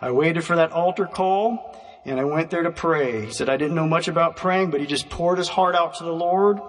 I 0.01 0.11
waited 0.11 0.43
for 0.43 0.57
that 0.57 0.71
altar 0.71 1.05
call 1.05 1.75
and 2.05 2.19
I 2.19 2.23
went 2.23 2.51
there 2.51 2.63
to 2.63 2.71
pray. 2.71 3.25
He 3.25 3.31
said, 3.31 3.49
I 3.49 3.57
didn't 3.57 3.75
know 3.75 3.87
much 3.87 4.07
about 4.07 4.35
praying, 4.35 4.69
but 4.69 4.79
he 4.79 4.85
just 4.85 5.09
poured 5.09 5.39
his 5.39 5.49
heart 5.49 5.75
out 5.75 5.95
to 5.95 6.03
the 6.03 6.13
Lord. 6.13 6.59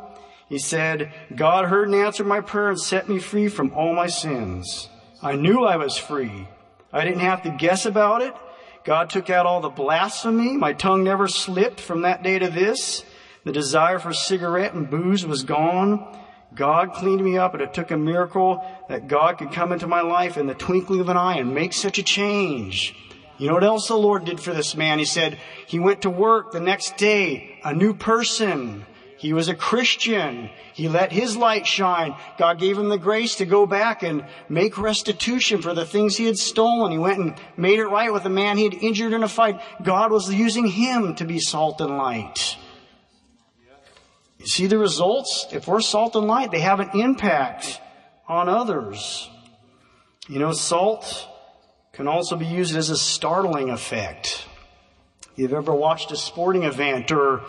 He 0.48 0.58
said, 0.58 1.12
God 1.34 1.66
heard 1.66 1.88
and 1.88 1.94
answered 1.94 2.26
my 2.26 2.40
prayer 2.40 2.70
and 2.70 2.80
set 2.80 3.08
me 3.08 3.18
free 3.18 3.48
from 3.48 3.72
all 3.74 3.94
my 3.94 4.06
sins. 4.06 4.88
I 5.22 5.34
knew 5.34 5.64
I 5.64 5.76
was 5.76 5.98
free. 5.98 6.48
I 6.92 7.04
didn't 7.04 7.20
have 7.20 7.42
to 7.42 7.50
guess 7.50 7.84
about 7.84 8.22
it. 8.22 8.34
God 8.84 9.10
took 9.10 9.28
out 9.28 9.46
all 9.46 9.60
the 9.60 9.68
blasphemy. 9.68 10.56
My 10.56 10.72
tongue 10.72 11.04
never 11.04 11.28
slipped 11.28 11.80
from 11.80 12.02
that 12.02 12.22
day 12.22 12.38
to 12.38 12.48
this. 12.48 13.04
The 13.44 13.52
desire 13.52 13.98
for 13.98 14.12
cigarette 14.12 14.74
and 14.74 14.88
booze 14.88 15.26
was 15.26 15.42
gone. 15.42 16.16
God 16.54 16.94
cleaned 16.94 17.22
me 17.22 17.36
up 17.36 17.52
and 17.52 17.62
it 17.62 17.74
took 17.74 17.90
a 17.90 17.96
miracle 17.96 18.64
that 18.88 19.08
God 19.08 19.38
could 19.38 19.52
come 19.52 19.72
into 19.72 19.86
my 19.86 20.00
life 20.00 20.36
in 20.36 20.46
the 20.46 20.54
twinkling 20.54 21.00
of 21.00 21.08
an 21.08 21.16
eye 21.16 21.36
and 21.36 21.54
make 21.54 21.72
such 21.72 21.98
a 21.98 22.02
change. 22.02 22.94
You 23.38 23.48
know 23.48 23.54
what 23.54 23.64
else 23.64 23.88
the 23.88 23.96
Lord 23.96 24.24
did 24.24 24.40
for 24.40 24.54
this 24.54 24.74
man? 24.76 24.98
He 24.98 25.04
said 25.04 25.38
he 25.66 25.78
went 25.78 26.02
to 26.02 26.10
work 26.10 26.52
the 26.52 26.60
next 26.60 26.96
day, 26.96 27.60
a 27.64 27.74
new 27.74 27.92
person. 27.94 28.86
He 29.18 29.32
was 29.32 29.48
a 29.48 29.54
Christian. 29.54 30.50
He 30.74 30.88
let 30.88 31.10
his 31.10 31.36
light 31.36 31.66
shine. 31.66 32.14
God 32.38 32.58
gave 32.58 32.78
him 32.78 32.88
the 32.88 32.98
grace 32.98 33.36
to 33.36 33.46
go 33.46 33.66
back 33.66 34.02
and 34.02 34.26
make 34.48 34.78
restitution 34.78 35.62
for 35.62 35.74
the 35.74 35.86
things 35.86 36.16
he 36.16 36.26
had 36.26 36.38
stolen. 36.38 36.92
He 36.92 36.98
went 36.98 37.18
and 37.18 37.34
made 37.56 37.78
it 37.78 37.86
right 37.86 38.12
with 38.12 38.24
a 38.24 38.30
man 38.30 38.58
he 38.58 38.64
had 38.64 38.74
injured 38.74 39.12
in 39.12 39.22
a 39.22 39.28
fight. 39.28 39.60
God 39.82 40.12
was 40.12 40.32
using 40.32 40.66
him 40.66 41.14
to 41.16 41.24
be 41.24 41.38
salt 41.38 41.80
and 41.80 41.96
light. 41.96 42.56
You 44.38 44.46
see 44.46 44.66
the 44.66 44.78
results? 44.78 45.46
If 45.50 45.66
we're 45.66 45.80
salt 45.80 46.14
and 46.14 46.26
light, 46.26 46.50
they 46.50 46.60
have 46.60 46.80
an 46.80 46.90
impact 46.94 47.80
on 48.28 48.48
others. 48.48 49.30
You 50.28 50.38
know, 50.38 50.52
salt 50.52 51.26
can 51.96 52.06
also 52.06 52.36
be 52.36 52.46
used 52.46 52.76
as 52.76 52.90
a 52.90 52.96
startling 52.96 53.70
effect. 53.70 54.46
You've 55.34 55.52
ever 55.52 55.74
watched 55.74 56.12
a 56.12 56.16
sporting 56.16 56.62
event 56.62 57.10
or 57.10 57.42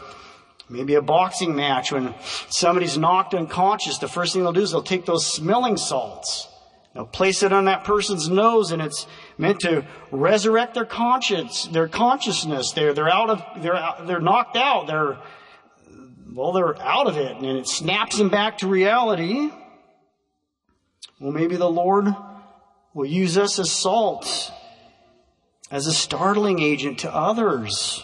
Maybe 0.70 0.96
a 0.96 1.02
boxing 1.02 1.56
match 1.56 1.94
when 1.94 2.14
somebody's 2.50 2.98
knocked 2.98 3.34
unconscious, 3.34 4.00
the 4.00 4.10
first 4.10 4.34
thing 4.34 4.44
they'll 4.44 4.52
do 4.52 4.62
is 4.62 4.72
they'll 4.72 4.84
take 4.84 5.06
those 5.06 5.26
smelling 5.26 5.78
salts. 5.78 6.50
They'll 6.94 7.06
place 7.06 7.42
it 7.42 7.54
on 7.54 7.66
that 7.66 7.86
person's 7.86 8.28
nose 8.28 8.72
and 8.72 8.82
it's 8.82 9.08
meant 9.38 9.62
to 9.62 9.86
resurrect 10.12 10.74
their 10.74 10.86
conscience, 10.86 11.68
their 11.68 11.88
consciousness. 11.88 12.74
They're, 12.74 12.94
they're 12.94 13.10
out 13.10 13.30
of, 13.30 13.64
they're, 13.64 13.76
out, 13.76 14.08
they're 14.08 14.20
knocked 14.20 14.58
out. 14.58 14.88
They're, 14.88 15.18
well, 16.34 16.52
they're 16.52 16.78
out 16.82 17.08
of 17.08 17.16
it 17.16 17.38
and 17.38 17.46
it 17.46 17.68
snaps 17.68 18.18
them 18.18 18.28
back 18.28 18.58
to 18.58 18.68
reality. 18.68 19.50
Well, 21.20 21.32
maybe 21.32 21.56
the 21.56 21.70
Lord 21.70 22.08
will 22.98 23.06
use 23.06 23.38
us 23.38 23.60
as 23.60 23.72
salt, 23.72 24.52
as 25.70 25.86
a 25.86 25.94
startling 25.94 26.60
agent 26.60 26.98
to 26.98 27.16
others. 27.16 28.04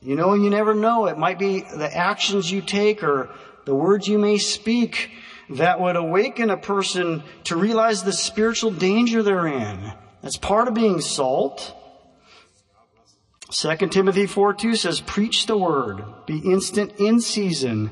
You 0.00 0.16
know, 0.16 0.32
you 0.32 0.48
never 0.48 0.74
know. 0.74 1.08
It 1.08 1.18
might 1.18 1.38
be 1.38 1.60
the 1.60 1.94
actions 1.94 2.50
you 2.50 2.62
take 2.62 3.02
or 3.02 3.28
the 3.66 3.74
words 3.74 4.08
you 4.08 4.16
may 4.16 4.38
speak 4.38 5.10
that 5.50 5.78
would 5.78 5.96
awaken 5.96 6.48
a 6.48 6.56
person 6.56 7.22
to 7.44 7.56
realize 7.56 8.02
the 8.02 8.14
spiritual 8.14 8.70
danger 8.70 9.22
they're 9.22 9.46
in. 9.46 9.92
That's 10.22 10.38
part 10.38 10.66
of 10.66 10.72
being 10.72 11.02
salt. 11.02 11.74
2 13.50 13.76
Timothy 13.88 14.24
4 14.24 14.54
2 14.54 14.74
says, 14.74 15.02
Preach 15.02 15.44
the 15.44 15.58
word, 15.58 16.02
be 16.24 16.38
instant 16.38 16.98
in 16.98 17.20
season, 17.20 17.90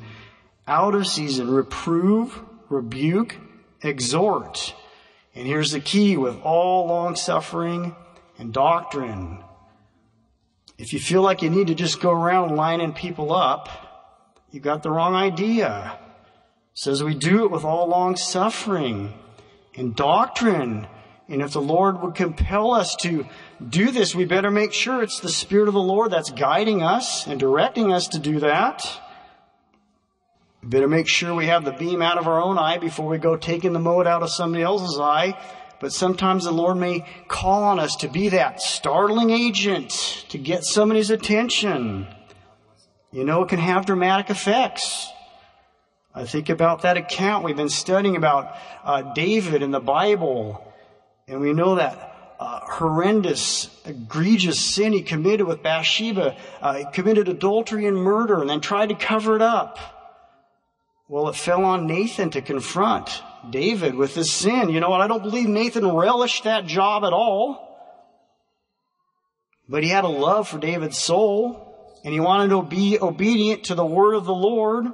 out 0.66 0.94
of 0.94 1.06
season, 1.06 1.50
reprove, 1.50 2.40
rebuke, 2.70 3.36
exhort. 3.82 4.74
And 5.36 5.46
here's 5.46 5.72
the 5.72 5.80
key 5.80 6.16
with 6.16 6.40
all 6.42 6.86
long 6.86 7.14
suffering 7.14 7.94
and 8.38 8.54
doctrine. 8.54 9.44
If 10.78 10.94
you 10.94 10.98
feel 10.98 11.20
like 11.20 11.42
you 11.42 11.50
need 11.50 11.66
to 11.66 11.74
just 11.74 12.00
go 12.00 12.10
around 12.10 12.56
lining 12.56 12.94
people 12.94 13.34
up, 13.34 13.68
you 14.50 14.60
got 14.60 14.82
the 14.82 14.90
wrong 14.90 15.14
idea. 15.14 15.98
It 16.72 16.78
says 16.78 17.04
we 17.04 17.14
do 17.14 17.44
it 17.44 17.50
with 17.50 17.64
all 17.64 17.86
long 17.86 18.16
suffering 18.16 19.12
and 19.74 19.94
doctrine. 19.94 20.86
And 21.28 21.42
if 21.42 21.52
the 21.52 21.60
Lord 21.60 22.00
would 22.00 22.14
compel 22.14 22.72
us 22.72 22.96
to 23.02 23.26
do 23.68 23.90
this, 23.90 24.14
we 24.14 24.24
better 24.24 24.50
make 24.50 24.72
sure 24.72 25.02
it's 25.02 25.20
the 25.20 25.28
Spirit 25.28 25.68
of 25.68 25.74
the 25.74 25.80
Lord 25.80 26.12
that's 26.12 26.30
guiding 26.30 26.82
us 26.82 27.26
and 27.26 27.38
directing 27.38 27.92
us 27.92 28.08
to 28.08 28.18
do 28.18 28.40
that. 28.40 29.02
Better 30.68 30.88
make 30.88 31.08
sure 31.08 31.34
we 31.34 31.46
have 31.46 31.64
the 31.64 31.72
beam 31.72 32.02
out 32.02 32.18
of 32.18 32.26
our 32.26 32.42
own 32.42 32.58
eye 32.58 32.78
before 32.78 33.08
we 33.08 33.18
go 33.18 33.36
taking 33.36 33.72
the 33.72 33.78
mote 33.78 34.06
out 34.06 34.22
of 34.22 34.30
somebody 34.30 34.62
else's 34.62 34.98
eye 34.98 35.36
but 35.80 35.92
sometimes 35.92 36.44
the 36.44 36.52
Lord 36.52 36.76
may 36.76 37.04
call 37.28 37.64
on 37.64 37.78
us 37.78 37.96
to 37.96 38.08
be 38.08 38.30
that 38.30 38.60
startling 38.60 39.30
agent 39.30 39.90
to 40.30 40.38
get 40.38 40.64
somebody's 40.64 41.10
attention. 41.10 42.06
You 43.12 43.24
know, 43.24 43.42
it 43.42 43.48
can 43.48 43.58
have 43.58 43.86
dramatic 43.86 44.30
effects. 44.30 45.10
I 46.14 46.24
think 46.24 46.48
about 46.48 46.82
that 46.82 46.96
account 46.96 47.44
we've 47.44 47.56
been 47.56 47.68
studying 47.68 48.16
about 48.16 48.56
uh, 48.84 49.12
David 49.12 49.62
in 49.62 49.70
the 49.70 49.80
Bible, 49.80 50.72
and 51.28 51.40
we 51.40 51.52
know 51.52 51.74
that 51.74 52.34
uh, 52.40 52.60
horrendous, 52.60 53.68
egregious 53.84 54.58
sin 54.58 54.94
he 54.94 55.02
committed 55.02 55.46
with 55.46 55.62
Bathsheba. 55.62 56.36
Uh, 56.60 56.74
he 56.74 56.84
committed 56.92 57.28
adultery 57.28 57.86
and 57.86 57.96
murder, 57.96 58.40
and 58.40 58.48
then 58.48 58.60
tried 58.60 58.88
to 58.88 58.94
cover 58.94 59.36
it 59.36 59.42
up. 59.42 59.95
Well, 61.08 61.28
it 61.28 61.36
fell 61.36 61.64
on 61.64 61.86
Nathan 61.86 62.30
to 62.30 62.42
confront. 62.42 63.22
David 63.48 63.94
with 63.94 64.14
his 64.14 64.32
sin. 64.32 64.70
You 64.70 64.80
know 64.80 64.90
what? 64.90 65.00
I 65.00 65.06
don't 65.06 65.22
believe 65.22 65.48
Nathan 65.48 65.86
relished 65.86 66.44
that 66.44 66.66
job 66.66 67.04
at 67.04 67.12
all. 67.12 67.62
But 69.68 69.82
he 69.82 69.88
had 69.88 70.04
a 70.04 70.08
love 70.08 70.48
for 70.48 70.58
David's 70.58 70.98
soul 70.98 71.62
and 72.04 72.12
he 72.12 72.20
wanted 72.20 72.50
to 72.50 72.62
be 72.62 72.98
obedient 73.00 73.64
to 73.64 73.74
the 73.74 73.86
word 73.86 74.14
of 74.14 74.24
the 74.24 74.34
Lord. 74.34 74.86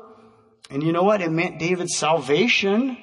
And 0.71 0.83
you 0.83 0.92
know 0.92 1.02
what? 1.02 1.21
It 1.21 1.31
meant 1.31 1.59
David's 1.59 1.97
salvation. 1.97 2.97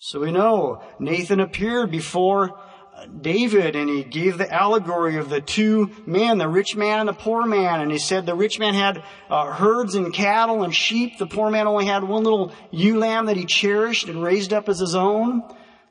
So 0.00 0.20
we 0.20 0.30
know 0.30 0.82
Nathan 1.00 1.40
appeared 1.40 1.90
before 1.90 2.60
David 3.06 3.76
and 3.76 3.88
he 3.88 4.02
gave 4.04 4.38
the 4.38 4.52
allegory 4.52 5.16
of 5.16 5.28
the 5.28 5.40
two 5.40 5.90
men, 6.06 6.38
the 6.38 6.48
rich 6.48 6.76
man 6.76 7.00
and 7.00 7.08
the 7.08 7.12
poor 7.12 7.46
man. 7.46 7.80
And 7.80 7.90
he 7.90 7.98
said 7.98 8.26
the 8.26 8.34
rich 8.34 8.58
man 8.58 8.74
had 8.74 9.02
uh, 9.30 9.52
herds 9.52 9.94
and 9.94 10.12
cattle 10.12 10.62
and 10.62 10.74
sheep. 10.74 11.18
The 11.18 11.26
poor 11.26 11.50
man 11.50 11.66
only 11.66 11.86
had 11.86 12.04
one 12.04 12.24
little 12.24 12.52
ewe 12.70 12.98
lamb 12.98 13.26
that 13.26 13.36
he 13.36 13.44
cherished 13.44 14.08
and 14.08 14.22
raised 14.22 14.52
up 14.52 14.68
as 14.68 14.80
his 14.80 14.94
own. 14.94 15.42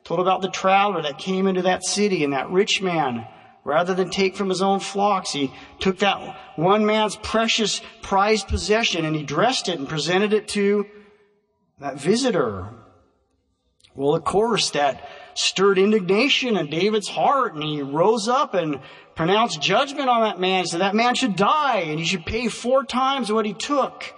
Told 0.04 0.20
about 0.20 0.42
the 0.42 0.50
traveler 0.50 1.02
that 1.02 1.18
came 1.18 1.46
into 1.46 1.62
that 1.62 1.84
city 1.84 2.24
and 2.24 2.32
that 2.32 2.50
rich 2.50 2.80
man, 2.80 3.26
rather 3.64 3.94
than 3.94 4.10
take 4.10 4.36
from 4.36 4.48
his 4.48 4.62
own 4.62 4.80
flocks, 4.80 5.32
he 5.32 5.52
took 5.80 5.98
that 5.98 6.36
one 6.56 6.86
man's 6.86 7.16
precious 7.16 7.82
prized 8.02 8.48
possession 8.48 9.04
and 9.04 9.14
he 9.14 9.22
dressed 9.22 9.68
it 9.68 9.78
and 9.78 9.88
presented 9.88 10.32
it 10.32 10.48
to 10.48 10.86
that 11.78 12.00
visitor. 12.00 12.68
Well, 13.94 14.14
of 14.14 14.24
course, 14.24 14.70
that 14.70 15.08
stirred 15.38 15.78
indignation 15.78 16.56
in 16.56 16.68
David's 16.68 17.08
heart 17.08 17.54
and 17.54 17.62
he 17.62 17.80
rose 17.80 18.26
up 18.26 18.54
and 18.54 18.80
pronounced 19.14 19.62
judgment 19.62 20.08
on 20.08 20.22
that 20.22 20.40
man. 20.40 20.66
said 20.66 20.80
that 20.80 20.96
man 20.96 21.14
should 21.14 21.36
die 21.36 21.78
and 21.86 22.00
he 22.00 22.04
should 22.04 22.26
pay 22.26 22.48
four 22.48 22.82
times 22.82 23.30
what 23.30 23.46
he 23.46 23.54
took. 23.54 24.12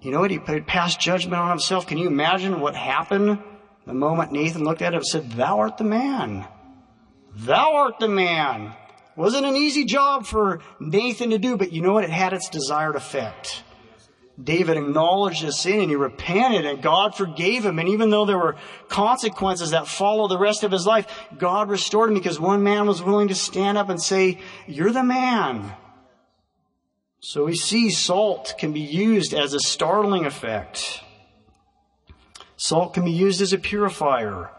You 0.00 0.12
know 0.12 0.20
what? 0.20 0.30
He 0.30 0.38
passed 0.38 1.00
judgment 1.00 1.40
on 1.40 1.50
himself. 1.50 1.88
Can 1.88 1.98
you 1.98 2.06
imagine 2.06 2.60
what 2.60 2.76
happened 2.76 3.38
the 3.84 3.94
moment 3.94 4.30
Nathan 4.30 4.62
looked 4.62 4.80
at 4.80 4.94
him 4.94 4.98
and 4.98 5.06
said, 5.06 5.32
Thou 5.32 5.58
art 5.58 5.76
the 5.76 5.84
man. 5.84 6.46
Thou 7.34 7.74
art 7.74 7.98
the 7.98 8.08
man. 8.08 8.74
Wasn't 9.16 9.44
an 9.44 9.56
easy 9.56 9.84
job 9.84 10.24
for 10.24 10.60
Nathan 10.78 11.30
to 11.30 11.38
do, 11.38 11.56
but 11.56 11.72
you 11.72 11.82
know 11.82 11.92
what? 11.92 12.04
It 12.04 12.10
had 12.10 12.32
its 12.32 12.48
desired 12.48 12.94
effect. 12.94 13.64
David 14.42 14.76
acknowledged 14.76 15.42
his 15.42 15.60
sin 15.60 15.80
and 15.80 15.90
he 15.90 15.96
repented 15.96 16.64
and 16.64 16.82
God 16.82 17.14
forgave 17.14 17.64
him. 17.64 17.78
And 17.78 17.88
even 17.88 18.10
though 18.10 18.24
there 18.24 18.38
were 18.38 18.56
consequences 18.88 19.70
that 19.70 19.86
followed 19.86 20.28
the 20.28 20.38
rest 20.38 20.64
of 20.64 20.72
his 20.72 20.86
life, 20.86 21.06
God 21.38 21.68
restored 21.68 22.08
him 22.08 22.14
because 22.14 22.40
one 22.40 22.62
man 22.62 22.86
was 22.86 23.02
willing 23.02 23.28
to 23.28 23.34
stand 23.34 23.76
up 23.76 23.88
and 23.88 24.00
say, 24.02 24.40
you're 24.66 24.92
the 24.92 25.02
man. 25.02 25.74
So 27.20 27.44
we 27.44 27.54
see 27.54 27.90
salt 27.90 28.54
can 28.58 28.72
be 28.72 28.80
used 28.80 29.34
as 29.34 29.54
a 29.54 29.60
startling 29.60 30.24
effect. 30.24 31.02
Salt 32.56 32.94
can 32.94 33.04
be 33.04 33.12
used 33.12 33.42
as 33.42 33.52
a 33.52 33.58
purifier. 33.58 34.50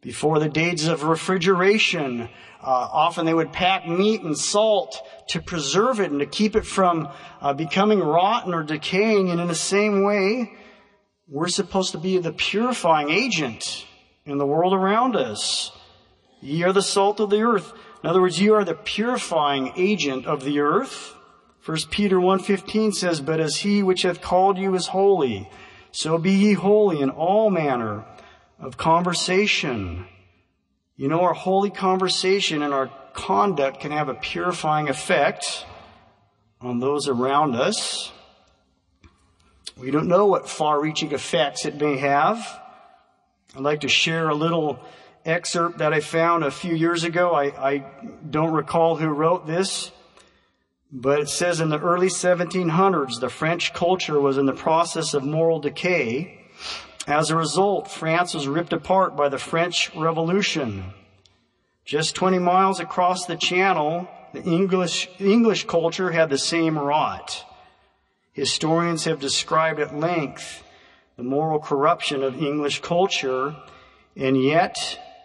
Before 0.00 0.38
the 0.38 0.48
days 0.48 0.86
of 0.86 1.02
refrigeration, 1.02 2.28
uh, 2.62 2.88
often 2.92 3.26
they 3.26 3.34
would 3.34 3.52
pack 3.52 3.88
meat 3.88 4.22
and 4.22 4.38
salt 4.38 5.02
to 5.30 5.42
preserve 5.42 5.98
it 5.98 6.12
and 6.12 6.20
to 6.20 6.26
keep 6.26 6.54
it 6.54 6.64
from 6.64 7.08
uh, 7.40 7.52
becoming 7.52 7.98
rotten 7.98 8.54
or 8.54 8.62
decaying. 8.62 9.30
And 9.30 9.40
in 9.40 9.48
the 9.48 9.56
same 9.56 10.04
way, 10.04 10.52
we're 11.26 11.48
supposed 11.48 11.92
to 11.92 11.98
be 11.98 12.18
the 12.18 12.32
purifying 12.32 13.10
agent 13.10 13.86
in 14.24 14.38
the 14.38 14.46
world 14.46 14.72
around 14.72 15.16
us. 15.16 15.72
Ye 16.40 16.62
are 16.62 16.72
the 16.72 16.80
salt 16.80 17.18
of 17.18 17.30
the 17.30 17.42
earth. 17.42 17.72
In 18.04 18.08
other 18.08 18.20
words, 18.20 18.40
you 18.40 18.54
are 18.54 18.64
the 18.64 18.74
purifying 18.74 19.72
agent 19.76 20.26
of 20.26 20.44
the 20.44 20.60
earth. 20.60 21.14
1 21.64 21.76
Peter 21.90 22.18
1.15 22.18 22.94
says, 22.94 23.20
But 23.20 23.40
as 23.40 23.56
he 23.56 23.82
which 23.82 24.02
hath 24.02 24.22
called 24.22 24.58
you 24.58 24.76
is 24.76 24.86
holy, 24.86 25.50
so 25.90 26.18
be 26.18 26.30
ye 26.30 26.52
holy 26.52 27.00
in 27.00 27.10
all 27.10 27.50
manner 27.50 28.04
of 28.58 28.76
conversation. 28.76 30.06
You 30.96 31.08
know, 31.08 31.22
our 31.22 31.34
holy 31.34 31.70
conversation 31.70 32.62
and 32.62 32.74
our 32.74 32.90
conduct 33.12 33.80
can 33.80 33.92
have 33.92 34.08
a 34.08 34.14
purifying 34.14 34.88
effect 34.88 35.64
on 36.60 36.80
those 36.80 37.08
around 37.08 37.54
us. 37.54 38.12
We 39.76 39.92
don't 39.92 40.08
know 40.08 40.26
what 40.26 40.48
far 40.48 40.80
reaching 40.80 41.12
effects 41.12 41.64
it 41.64 41.80
may 41.80 41.98
have. 41.98 42.60
I'd 43.54 43.62
like 43.62 43.80
to 43.82 43.88
share 43.88 44.28
a 44.28 44.34
little 44.34 44.80
excerpt 45.24 45.78
that 45.78 45.92
I 45.92 46.00
found 46.00 46.42
a 46.42 46.50
few 46.50 46.74
years 46.74 47.04
ago. 47.04 47.32
I, 47.32 47.44
I 47.44 47.84
don't 48.28 48.52
recall 48.52 48.96
who 48.96 49.06
wrote 49.08 49.46
this, 49.46 49.92
but 50.90 51.20
it 51.20 51.28
says 51.28 51.60
in 51.60 51.68
the 51.68 51.78
early 51.78 52.08
1700s, 52.08 53.20
the 53.20 53.28
French 53.28 53.72
culture 53.72 54.20
was 54.20 54.36
in 54.36 54.46
the 54.46 54.52
process 54.52 55.14
of 55.14 55.22
moral 55.22 55.60
decay. 55.60 56.37
As 57.08 57.30
a 57.30 57.36
result, 57.36 57.90
France 57.90 58.34
was 58.34 58.46
ripped 58.46 58.74
apart 58.74 59.16
by 59.16 59.30
the 59.30 59.38
French 59.38 59.90
Revolution. 59.96 60.92
Just 61.86 62.14
20 62.14 62.38
miles 62.38 62.80
across 62.80 63.24
the 63.24 63.34
channel, 63.34 64.06
the 64.34 64.42
English, 64.42 65.08
English 65.18 65.64
culture 65.64 66.10
had 66.10 66.28
the 66.28 66.36
same 66.36 66.78
rot. 66.78 67.46
Historians 68.34 69.04
have 69.04 69.20
described 69.20 69.80
at 69.80 69.96
length 69.96 70.62
the 71.16 71.22
moral 71.22 71.58
corruption 71.58 72.22
of 72.22 72.42
English 72.42 72.82
culture, 72.82 73.56
and 74.14 74.40
yet 74.42 74.76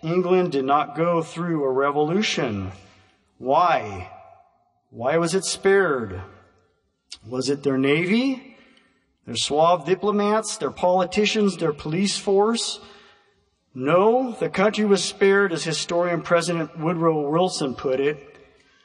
England 0.02 0.54
did 0.54 0.64
not 0.64 0.96
go 0.96 1.22
through 1.22 1.66
a 1.66 1.70
revolution. 1.70 2.72
Why? 3.40 4.10
Why 4.90 5.18
was 5.18 5.36
it 5.36 5.44
spared? 5.44 6.22
Was 7.28 7.50
it 7.50 7.64
their 7.64 7.78
navy, 7.78 8.53
their 9.26 9.36
suave 9.36 9.86
diplomats, 9.86 10.58
their 10.58 10.72
politicians, 10.72 11.58
their 11.58 11.74
police 11.74 12.18
force? 12.18 12.80
No, 13.74 14.34
the 14.34 14.50
country 14.50 14.86
was 14.86 15.04
spared, 15.04 15.52
as 15.52 15.64
historian 15.64 16.22
President 16.22 16.78
Woodrow 16.78 17.30
Wilson 17.30 17.74
put 17.74 18.00
it, 18.00 18.38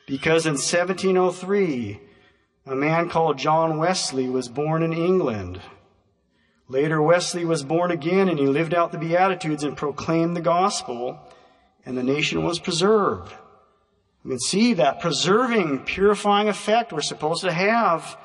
because 0.07 0.47
in 0.47 0.52
1703, 0.52 2.00
a 2.66 2.75
man 2.75 3.09
called 3.09 3.38
John 3.38 3.78
Wesley 3.78 4.28
was 4.28 4.49
born 4.49 4.83
in 4.83 4.92
England. 4.92 5.61
Later, 6.68 7.02
Wesley 7.02 7.45
was 7.45 7.62
born 7.62 7.90
again 7.90 8.28
and 8.28 8.38
he 8.38 8.47
lived 8.47 8.75
out 8.75 8.92
the 8.92 8.99
Beatitudes 8.99 9.64
and 9.64 9.76
proclaimed 9.76 10.37
the 10.37 10.42
gospel, 10.42 11.18
and 11.85 11.96
the 11.96 12.03
nation 12.03 12.44
was 12.44 12.59
preserved. 12.59 13.33
You 14.24 14.31
can 14.31 14.40
see 14.40 14.74
that 14.74 15.01
preserving, 15.01 15.81
purifying 15.85 16.48
effect 16.48 16.92
we're 16.92 17.01
supposed 17.01 17.42
to 17.42 17.53
have 17.53 18.18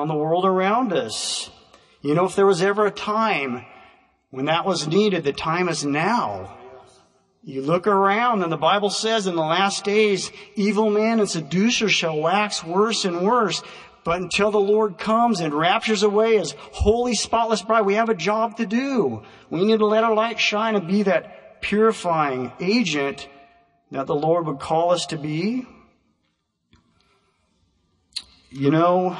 on 0.00 0.08
the 0.08 0.14
world 0.14 0.44
around 0.44 0.92
us. 0.92 1.50
You 2.02 2.14
know, 2.14 2.26
if 2.26 2.36
there 2.36 2.46
was 2.46 2.62
ever 2.62 2.86
a 2.86 2.90
time 2.90 3.64
when 4.30 4.46
that 4.46 4.66
was 4.66 4.88
needed, 4.88 5.24
the 5.24 5.32
time 5.32 5.68
is 5.68 5.84
now. 5.84 6.58
You 7.42 7.62
look 7.62 7.86
around 7.86 8.42
and 8.42 8.50
the 8.50 8.56
Bible 8.56 8.90
says 8.90 9.26
in 9.26 9.36
the 9.36 9.42
last 9.42 9.84
days, 9.84 10.32
evil 10.56 10.90
men 10.90 11.20
and 11.20 11.28
seducers 11.28 11.92
shall 11.92 12.18
wax 12.18 12.64
worse 12.64 13.04
and 13.04 13.22
worse. 13.22 13.62
But 14.02 14.20
until 14.20 14.50
the 14.50 14.60
Lord 14.60 14.98
comes 14.98 15.40
and 15.40 15.54
raptures 15.54 16.02
away 16.02 16.38
his 16.38 16.54
holy, 16.58 17.14
spotless 17.14 17.62
bride, 17.62 17.86
we 17.86 17.94
have 17.94 18.08
a 18.08 18.14
job 18.14 18.56
to 18.58 18.66
do. 18.66 19.22
We 19.48 19.64
need 19.64 19.78
to 19.78 19.86
let 19.86 20.04
our 20.04 20.14
light 20.14 20.38
shine 20.38 20.74
and 20.74 20.88
be 20.88 21.04
that 21.04 21.62
purifying 21.62 22.52
agent 22.60 23.28
that 23.90 24.06
the 24.06 24.14
Lord 24.14 24.46
would 24.46 24.58
call 24.58 24.90
us 24.90 25.06
to 25.06 25.16
be? 25.16 25.66
You 28.50 28.70
know, 28.70 29.16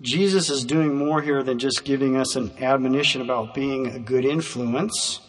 Jesus 0.00 0.50
is 0.50 0.64
doing 0.64 0.94
more 0.94 1.22
here 1.22 1.42
than 1.42 1.58
just 1.58 1.84
giving 1.84 2.16
us 2.16 2.36
an 2.36 2.52
admonition 2.62 3.22
about 3.22 3.54
being 3.54 3.86
a 3.86 3.98
good 3.98 4.24
influence. 4.24 5.20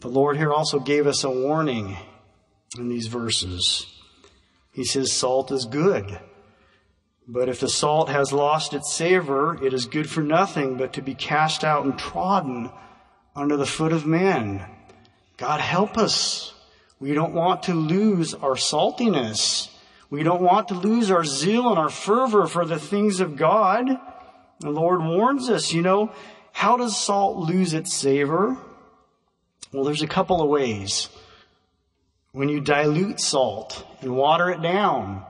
The 0.00 0.08
Lord 0.08 0.36
here 0.36 0.52
also 0.52 0.78
gave 0.78 1.06
us 1.06 1.24
a 1.24 1.30
warning 1.30 1.96
in 2.78 2.88
these 2.88 3.08
verses. 3.08 3.86
He 4.72 4.84
says, 4.84 5.12
Salt 5.12 5.50
is 5.50 5.64
good. 5.64 6.20
But 7.28 7.48
if 7.48 7.58
the 7.58 7.68
salt 7.68 8.08
has 8.08 8.32
lost 8.32 8.72
its 8.72 8.92
savor, 8.92 9.62
it 9.64 9.72
is 9.72 9.86
good 9.86 10.08
for 10.08 10.20
nothing 10.20 10.76
but 10.76 10.92
to 10.92 11.02
be 11.02 11.14
cast 11.14 11.64
out 11.64 11.84
and 11.84 11.98
trodden 11.98 12.70
under 13.34 13.56
the 13.56 13.66
foot 13.66 13.92
of 13.92 14.06
men. 14.06 14.64
God 15.36 15.60
help 15.60 15.98
us. 15.98 16.54
We 17.00 17.14
don't 17.14 17.34
want 17.34 17.64
to 17.64 17.74
lose 17.74 18.32
our 18.32 18.54
saltiness. 18.54 19.70
We 20.10 20.22
don't 20.22 20.42
want 20.42 20.68
to 20.68 20.74
lose 20.74 21.10
our 21.10 21.24
zeal 21.24 21.68
and 21.68 21.78
our 21.78 21.88
fervor 21.88 22.46
for 22.46 22.64
the 22.64 22.78
things 22.78 23.20
of 23.20 23.36
God. 23.36 23.86
The 24.60 24.70
Lord 24.70 25.02
warns 25.02 25.50
us, 25.50 25.72
you 25.72 25.82
know, 25.82 26.12
how 26.52 26.76
does 26.76 26.96
salt 26.96 27.36
lose 27.36 27.74
its 27.74 27.92
savor? 27.92 28.56
Well, 29.72 29.84
there's 29.84 30.02
a 30.02 30.06
couple 30.06 30.40
of 30.40 30.48
ways. 30.48 31.08
When 32.32 32.48
you 32.48 32.60
dilute 32.60 33.20
salt 33.20 33.84
and 34.00 34.16
water 34.16 34.50
it 34.50 34.62
down, 34.62 35.24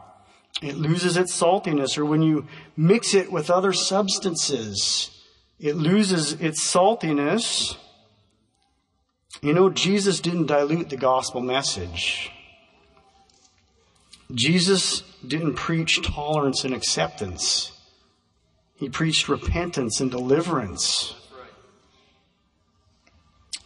it 0.62 0.76
loses 0.76 1.16
its 1.16 1.38
saltiness. 1.38 1.98
Or 1.98 2.04
when 2.04 2.22
you 2.22 2.46
mix 2.76 3.14
it 3.14 3.32
with 3.32 3.50
other 3.50 3.72
substances, 3.72 5.10
it 5.58 5.76
loses 5.76 6.34
its 6.34 6.62
saltiness. 6.62 7.76
You 9.42 9.52
know, 9.52 9.70
Jesus 9.70 10.20
didn't 10.20 10.46
dilute 10.46 10.90
the 10.90 10.96
gospel 10.96 11.40
message. 11.40 12.30
Jesus 14.34 15.02
didn't 15.26 15.54
preach 15.54 16.02
tolerance 16.02 16.64
and 16.64 16.74
acceptance. 16.74 17.72
He 18.76 18.88
preached 18.88 19.28
repentance 19.28 20.00
and 20.00 20.10
deliverance. 20.10 21.14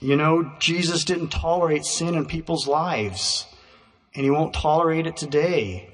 You 0.01 0.17
know, 0.17 0.53
Jesus 0.59 1.05
didn't 1.05 1.29
tolerate 1.29 1.85
sin 1.85 2.15
in 2.15 2.27
people's 2.27 2.67
lives, 2.67 3.47
and 4.15 4.25
he 4.25 4.31
won't 4.31 4.55
tolerate 4.55 5.07
it 5.07 5.17
today. 5.17 5.93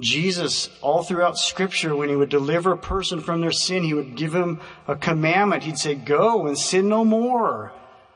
Jesus, 0.00 0.70
all 0.80 1.02
throughout 1.02 1.36
scripture, 1.36 1.94
when 1.94 2.08
he 2.08 2.16
would 2.16 2.30
deliver 2.30 2.72
a 2.72 2.78
person 2.78 3.20
from 3.20 3.40
their 3.40 3.52
sin, 3.52 3.82
he 3.82 3.94
would 3.94 4.16
give 4.16 4.34
him 4.34 4.60
a 4.86 4.96
commandment. 4.96 5.64
He'd 5.64 5.78
say, 5.78 5.94
go 5.94 6.46
and 6.46 6.56
sin 6.56 6.88
no 6.88 7.04
more. 7.04 7.72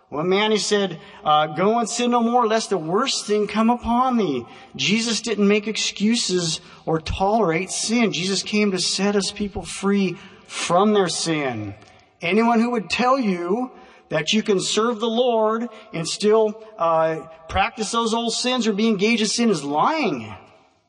One 0.09 0.29
man, 0.29 0.53
he 0.53 0.59
said, 0.59 1.01
uh, 1.25 1.49
go 1.49 1.79
and 1.81 1.89
sin 1.89 2.13
no 2.13 2.21
more, 2.21 2.47
lest 2.47 2.71
the 2.71 2.79
worst 2.79 3.27
thing 3.27 3.49
come 3.49 3.71
upon 3.71 4.17
thee. 4.17 4.47
Jesus 4.77 5.21
didn't 5.21 5.49
make 5.49 5.67
excuses 5.67 6.61
or 6.85 7.01
tolerate 7.01 7.71
sin. 7.71 8.13
Jesus 8.13 8.45
came 8.45 8.71
to 8.71 8.79
set 8.79 9.17
us 9.17 9.33
people 9.33 9.63
free 9.63 10.17
from 10.47 10.95
their 10.95 11.09
sin. 11.09 11.75
Anyone 12.23 12.61
who 12.61 12.71
would 12.71 12.89
tell 12.89 13.19
you 13.19 13.73
that 14.09 14.33
you 14.33 14.45
can 14.45 14.61
serve 14.61 15.01
the 15.01 15.09
Lord 15.09 15.69
and 15.93 16.07
still 16.07 16.63
uh, 16.79 17.27
practice 17.49 17.91
those 17.91 18.15
old 18.15 18.33
sins 18.33 18.69
or 18.69 18.73
be 18.73 18.87
engaged 18.87 19.23
in 19.23 19.29
sin 19.29 19.51
is 19.51 19.65
lying. 19.65 20.33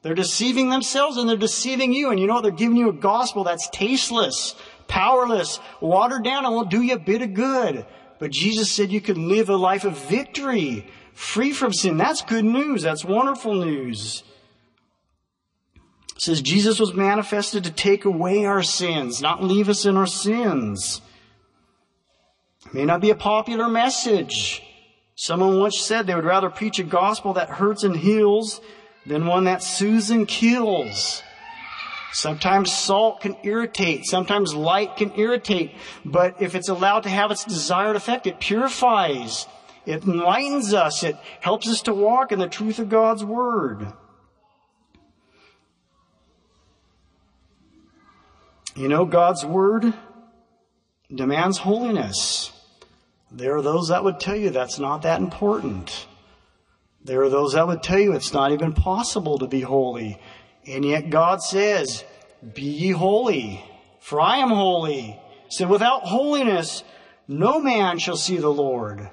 They're 0.04 0.14
deceiving 0.14 0.70
themselves 0.70 1.18
and 1.18 1.28
they're 1.28 1.38
deceiving 1.38 1.92
you. 1.92 2.12
And 2.12 2.20
you 2.20 2.28
know 2.28 2.36
what? 2.36 2.44
They're 2.44 2.52
giving 2.52 2.78
you 2.78 2.90
a 2.90 2.94
gospel 2.94 3.44
that's 3.44 3.68
tasteless, 3.70 4.56
powerless, 4.88 5.60
watered 5.82 6.24
down, 6.24 6.46
and 6.46 6.54
won't 6.54 6.70
do 6.70 6.84
you 6.84 6.94
a 6.94 7.00
bit 7.00 7.24
of 7.24 7.34
good. 7.34 7.86
But 8.20 8.32
Jesus 8.32 8.72
said 8.72 8.92
you 8.92 9.02
could 9.02 9.18
live 9.18 9.50
a 9.50 9.56
life 9.56 9.84
of 9.84 9.98
victory, 10.08 10.88
free 11.14 11.52
from 11.52 11.74
sin. 11.74 11.98
That's 11.98 12.22
good 12.22 12.46
news. 12.46 12.82
That's 12.82 13.06
wonderful 13.06 13.54
news. 13.54 14.24
It 16.16 16.22
says 16.22 16.42
Jesus 16.42 16.80
was 16.80 16.96
manifested 16.96 17.64
to 17.66 17.72
take 17.72 18.06
away 18.06 18.46
our 18.46 18.64
sins, 18.64 19.22
not 19.22 19.44
leave 19.44 19.70
us 19.70 19.86
in 19.86 19.98
our 19.98 20.08
sins. 20.08 21.02
It 22.66 22.74
may 22.74 22.86
not 22.86 23.02
be 23.02 23.12
a 23.12 23.16
popular 23.16 23.70
message. 23.70 24.64
Someone 25.16 25.60
once 25.60 25.80
said 25.80 26.06
they 26.06 26.16
would 26.16 26.26
rather 26.26 26.50
preach 26.50 26.80
a 26.80 26.84
gospel 26.84 27.34
that 27.34 27.50
hurts 27.50 27.84
and 27.84 27.96
heals 27.96 28.62
than 29.06 29.26
one 29.28 29.44
that 29.46 29.64
soothes 29.64 30.10
and 30.10 30.28
kills. 30.28 31.22
Sometimes 32.14 32.72
salt 32.72 33.22
can 33.22 33.36
irritate. 33.44 34.06
Sometimes 34.06 34.54
light 34.56 34.96
can 34.98 35.12
irritate. 35.18 35.74
But 36.06 36.42
if 36.42 36.56
it's 36.56 36.70
allowed 36.70 37.04
to 37.04 37.10
have 37.10 37.32
its 37.32 37.44
desired 37.44 37.96
effect, 37.96 38.28
it 38.28 38.40
purifies. 38.40 39.46
It 39.86 40.04
enlightens 40.04 40.74
us. 40.74 41.04
It 41.04 41.18
helps 41.42 41.68
us 41.68 41.82
to 41.84 41.94
walk 41.94 42.32
in 42.32 42.40
the 42.40 42.48
truth 42.48 42.80
of 42.80 42.90
God's 42.90 43.24
Word. 43.24 43.88
You 48.76 48.88
know, 48.88 49.06
God's 49.06 49.46
Word 49.46 49.94
demands 51.14 51.60
holiness. 51.60 52.52
There 53.32 53.56
are 53.58 53.62
those 53.62 53.90
that 53.90 54.04
would 54.04 54.20
tell 54.20 54.36
you 54.36 54.50
that's 54.50 54.80
not 54.80 55.02
that 55.02 55.20
important. 55.20 56.06
There 57.04 57.22
are 57.24 57.30
those 57.30 57.54
that 57.54 57.68
would 57.68 57.82
tell 57.82 58.00
you 58.00 58.14
it's 58.14 58.34
not 58.34 58.52
even 58.52 58.74
possible 58.74 59.40
to 59.40 59.48
be 59.48 59.62
holy. 59.62 60.20
And 60.68 60.84
yet 60.84 61.10
God 61.10 61.42
says, 61.42 62.04
Be 62.54 62.64
ye 62.64 62.92
holy, 62.92 63.64
for 64.00 64.20
I 64.20 64.38
am 64.38 64.50
holy. 64.50 65.20
So 65.50 65.68
without 65.68 66.04
holiness, 66.04 66.84
no 67.28 67.60
man 67.60 68.00
shall 68.00 68.18
see 68.18 68.38
the 68.38 68.50
Lord. 68.50 69.10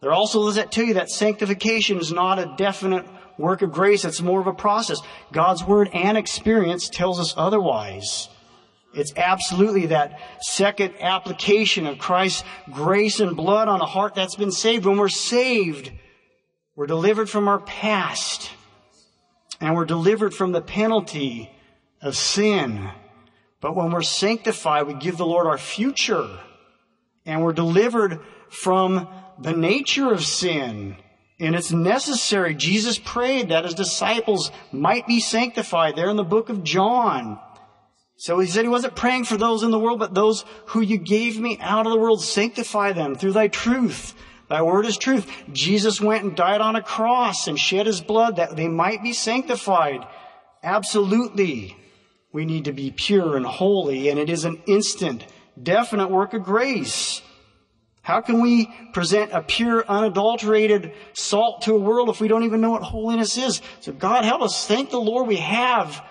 There 0.00 0.12
also 0.12 0.42
those 0.42 0.56
that 0.56 0.72
tell 0.72 0.84
you 0.84 0.94
that 0.94 1.10
sanctification 1.10 1.98
is 1.98 2.12
not 2.12 2.40
a 2.40 2.54
definite 2.56 3.06
work 3.38 3.62
of 3.62 3.72
grace, 3.72 4.04
it's 4.04 4.20
more 4.20 4.40
of 4.40 4.48
a 4.48 4.52
process. 4.52 5.00
God's 5.30 5.64
word 5.64 5.88
and 5.94 6.18
experience 6.18 6.88
tells 6.88 7.20
us 7.20 7.34
otherwise. 7.36 8.28
It's 8.94 9.14
absolutely 9.16 9.86
that 9.86 10.20
second 10.40 10.94
application 11.00 11.86
of 11.86 11.98
Christ's 11.98 12.44
grace 12.72 13.20
and 13.20 13.36
blood 13.36 13.68
on 13.68 13.80
a 13.80 13.86
heart 13.86 14.14
that's 14.14 14.34
been 14.34 14.52
saved. 14.52 14.84
When 14.84 14.98
we're 14.98 15.08
saved, 15.08 15.92
we're 16.76 16.86
delivered 16.86 17.30
from 17.30 17.48
our 17.48 17.60
past 17.60 18.50
and 19.62 19.76
we're 19.76 19.84
delivered 19.84 20.34
from 20.34 20.50
the 20.50 20.60
penalty 20.60 21.48
of 22.02 22.16
sin. 22.16 22.90
But 23.60 23.76
when 23.76 23.92
we're 23.92 24.02
sanctified, 24.02 24.88
we 24.88 24.94
give 24.94 25.16
the 25.16 25.24
Lord 25.24 25.46
our 25.46 25.56
future 25.56 26.40
and 27.24 27.44
we're 27.44 27.52
delivered 27.52 28.18
from 28.50 29.08
the 29.38 29.52
nature 29.52 30.12
of 30.12 30.26
sin. 30.26 30.96
And 31.38 31.54
it's 31.54 31.70
necessary. 31.70 32.56
Jesus 32.56 32.98
prayed 32.98 33.50
that 33.50 33.64
his 33.64 33.74
disciples 33.74 34.50
might 34.72 35.06
be 35.06 35.20
sanctified 35.20 35.94
there 35.94 36.10
in 36.10 36.16
the 36.16 36.24
book 36.24 36.48
of 36.48 36.64
John. 36.64 37.38
So 38.16 38.40
he 38.40 38.48
said 38.48 38.64
he 38.64 38.68
wasn't 38.68 38.96
praying 38.96 39.24
for 39.24 39.36
those 39.36 39.62
in 39.62 39.70
the 39.70 39.78
world, 39.78 40.00
but 40.00 40.12
those 40.12 40.44
who 40.66 40.80
you 40.80 40.98
gave 40.98 41.38
me 41.38 41.56
out 41.60 41.86
of 41.86 41.92
the 41.92 41.98
world, 41.98 42.20
sanctify 42.20 42.92
them 42.92 43.14
through 43.14 43.32
thy 43.32 43.46
truth. 43.46 44.14
Thy 44.48 44.62
word 44.62 44.86
is 44.86 44.96
truth. 44.96 45.30
Jesus 45.52 46.00
went 46.00 46.24
and 46.24 46.36
died 46.36 46.60
on 46.60 46.76
a 46.76 46.82
cross 46.82 47.46
and 47.46 47.58
shed 47.58 47.86
his 47.86 48.00
blood 48.00 48.36
that 48.36 48.56
they 48.56 48.68
might 48.68 49.02
be 49.02 49.12
sanctified. 49.12 50.06
Absolutely. 50.62 51.76
We 52.32 52.44
need 52.44 52.64
to 52.66 52.72
be 52.72 52.90
pure 52.90 53.36
and 53.36 53.44
holy, 53.44 54.08
and 54.08 54.18
it 54.18 54.30
is 54.30 54.44
an 54.44 54.62
instant, 54.66 55.26
definite 55.62 56.10
work 56.10 56.34
of 56.34 56.44
grace. 56.44 57.22
How 58.02 58.20
can 58.20 58.40
we 58.40 58.72
present 58.92 59.30
a 59.32 59.42
pure, 59.42 59.84
unadulterated 59.86 60.92
salt 61.12 61.62
to 61.62 61.74
a 61.74 61.78
world 61.78 62.08
if 62.08 62.20
we 62.20 62.28
don't 62.28 62.42
even 62.42 62.60
know 62.60 62.72
what 62.72 62.82
holiness 62.82 63.36
is? 63.36 63.62
So 63.80 63.92
God 63.92 64.24
help 64.24 64.42
us. 64.42 64.66
Thank 64.66 64.90
the 64.90 65.00
Lord 65.00 65.28
we 65.28 65.36
have 65.36 66.04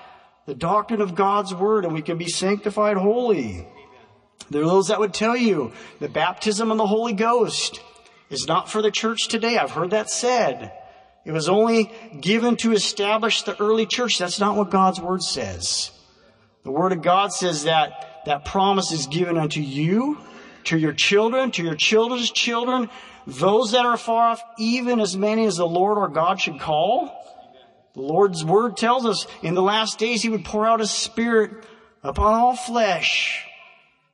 the 0.46 0.56
doctrine 0.56 1.02
of 1.02 1.16
God's 1.16 1.54
word 1.54 1.86
and 1.86 1.94
we 1.94 2.02
can 2.02 2.18
be 2.18 2.30
sanctified 2.30 2.98
holy. 2.98 3.68
There 4.50 4.64
are 4.64 4.68
those 4.68 4.88
that 4.88 5.00
would 5.00 5.14
tell 5.14 5.36
you 5.36 5.74
the 6.00 6.10
baptism 6.10 6.72
of 6.72 6.78
the 6.78 6.88
Holy 6.88 7.14
Ghost 7.14 7.82
is 8.32 8.48
not 8.48 8.70
for 8.70 8.82
the 8.82 8.92
church 8.92 9.28
today. 9.28 9.58
I've 9.58 9.72
heard 9.72 9.92
that 9.92 10.10
said. 10.10 10.72
It 11.24 11.32
was 11.32 11.50
only 11.50 11.92
given 12.20 12.56
to 12.58 12.72
establish 12.72 13.44
the 13.44 13.60
early 13.62 13.86
church. 13.86 14.18
That's 14.18 14.40
not 14.40 14.56
what 14.56 14.72
God's 14.72 15.00
word 15.00 15.22
says. 15.22 15.92
The 16.64 16.72
word 16.72 16.94
of 16.94 17.02
God 17.02 17.34
says 17.34 17.66
that 17.66 18.24
that 18.26 18.46
promise 18.46 18.92
is 18.92 19.08
given 19.08 19.38
unto 19.38 19.62
you, 19.62 20.18
to 20.66 20.78
your 20.78 20.94
children, 20.94 21.52
to 21.52 21.64
your 21.64 21.76
children's 21.76 22.32
children, 22.32 22.90
those 23.28 23.72
that 23.72 23.86
are 23.86 23.98
far 23.98 24.30
off, 24.30 24.42
even 24.58 25.00
as 25.00 25.16
many 25.16 25.46
as 25.46 25.58
the 25.58 25.68
Lord 25.68 25.98
our 25.98 26.08
God 26.08 26.40
should 26.40 26.60
call. 26.60 27.18
The 27.94 28.02
Lord's 28.02 28.46
word 28.46 28.78
tells 28.78 29.06
us 29.06 29.28
in 29.44 29.54
the 29.54 29.62
last 29.62 30.00
days 30.00 30.22
he 30.22 30.30
would 30.30 30.46
pour 30.46 30.66
out 30.66 30.80
his 30.80 30.92
spirit 30.92 31.52
upon 32.04 32.34
all 32.34 32.56
flesh. 32.56 33.46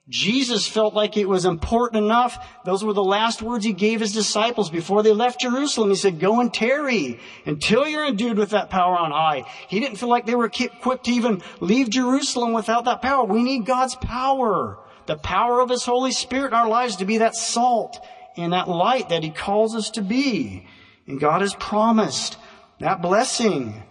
Jesus 0.10 0.66
felt 0.66 0.94
like 0.94 1.18
it 1.18 1.28
was 1.28 1.44
important 1.44 2.06
enough. 2.06 2.38
Those 2.64 2.84
were 2.84 2.94
the 2.94 3.04
last 3.04 3.42
words 3.42 3.66
he 3.66 3.74
gave 3.74 4.00
his 4.00 4.14
disciples 4.14 4.70
before 4.70 5.04
they 5.04 5.12
left 5.12 5.42
Jerusalem. 5.42 5.90
He 5.90 5.96
said, 5.98 6.20
go 6.20 6.40
and 6.40 6.54
tarry 6.54 7.20
until 7.46 7.86
you're 7.86 8.06
endued 8.06 8.38
with 8.38 8.52
that 8.52 8.70
power 8.70 8.98
on 8.98 9.12
high. 9.12 9.44
He 9.68 9.82
didn't 9.82 9.98
feel 9.98 10.08
like 10.08 10.26
they 10.26 10.36
were 10.36 10.46
equipped 10.46 11.06
to 11.06 11.12
even 11.12 11.42
leave 11.60 11.90
Jerusalem 11.90 12.54
without 12.54 12.86
that 12.86 13.02
power. 13.02 13.26
We 13.26 13.44
need 13.44 13.66
God's 13.66 13.96
power. 13.96 14.80
The 15.08 15.18
power 15.18 15.60
of 15.60 15.70
his 15.70 15.84
Holy 15.84 16.14
Spirit 16.14 16.48
in 16.48 16.54
our 16.54 16.70
lives 16.70 16.98
to 16.98 17.06
be 17.06 17.18
that 17.18 17.36
salt 17.36 18.00
and 18.38 18.54
that 18.54 18.70
light 18.70 19.10
that 19.10 19.24
he 19.24 19.30
calls 19.30 19.76
us 19.76 19.90
to 19.92 20.02
be. 20.02 20.68
And 21.06 21.20
God 21.20 21.42
has 21.42 21.54
promised 21.56 22.38
that 22.80 23.02
blessing. 23.02 23.84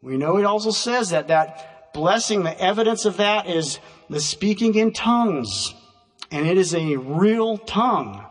We 0.00 0.16
know 0.16 0.36
he 0.36 0.44
also 0.44 0.70
says 0.72 1.10
that 1.10 1.28
that 1.28 1.71
blessing, 1.92 2.42
the 2.42 2.58
evidence 2.60 3.04
of 3.04 3.18
that 3.18 3.46
is 3.46 3.78
the 4.08 4.20
speaking 4.20 4.74
in 4.74 4.92
tongues. 4.92 5.74
And 6.30 6.46
it 6.46 6.56
is 6.56 6.74
a 6.74 6.96
real 6.96 7.58
tongue. 7.58 8.24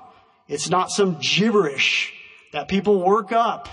It's 0.47 0.69
not 0.69 0.91
some 0.91 1.17
gibberish 1.21 2.13
that 2.51 2.67
people 2.67 3.03
work 3.03 3.31
up. 3.31 3.69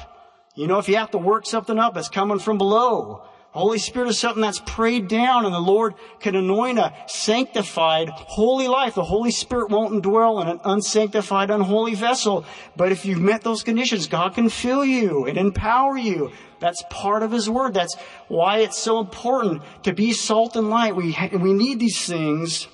You 0.54 0.66
know, 0.66 0.78
if 0.78 0.88
you 0.88 0.96
have 0.96 1.12
to 1.12 1.18
work 1.18 1.46
something 1.46 1.78
up, 1.78 1.96
it's 1.96 2.08
coming 2.08 2.38
from 2.38 2.58
below. 2.58 3.22
Holy 3.58 3.78
Spirit 3.78 4.08
is 4.08 4.18
something 4.18 4.40
that's 4.40 4.62
prayed 4.64 5.08
down 5.08 5.44
and 5.44 5.54
the 5.54 5.60
Lord 5.60 5.94
can 6.20 6.36
anoint 6.36 6.78
a 6.78 6.94
sanctified, 7.06 8.08
holy 8.08 8.68
life. 8.68 8.94
The 8.94 9.04
Holy 9.04 9.30
Spirit 9.30 9.70
won't 9.70 9.92
indwell 9.92 10.40
in 10.40 10.48
an 10.48 10.60
unsanctified, 10.64 11.50
unholy 11.50 11.94
vessel. 11.94 12.44
But 12.76 12.92
if 12.92 13.04
you've 13.04 13.20
met 13.20 13.42
those 13.42 13.62
conditions, 13.62 14.06
God 14.06 14.34
can 14.34 14.48
fill 14.48 14.84
you 14.84 15.26
and 15.26 15.36
empower 15.36 15.96
you. 15.96 16.30
That's 16.60 16.82
part 16.88 17.22
of 17.22 17.32
His 17.32 17.50
Word. 17.50 17.74
That's 17.74 17.96
why 18.28 18.58
it's 18.58 18.78
so 18.78 19.00
important 19.00 19.62
to 19.82 19.92
be 19.92 20.12
salt 20.12 20.56
and 20.56 20.70
light. 20.70 20.96
We, 20.96 21.16
we 21.32 21.52
need 21.52 21.80
these 21.80 22.06
things 22.06 22.68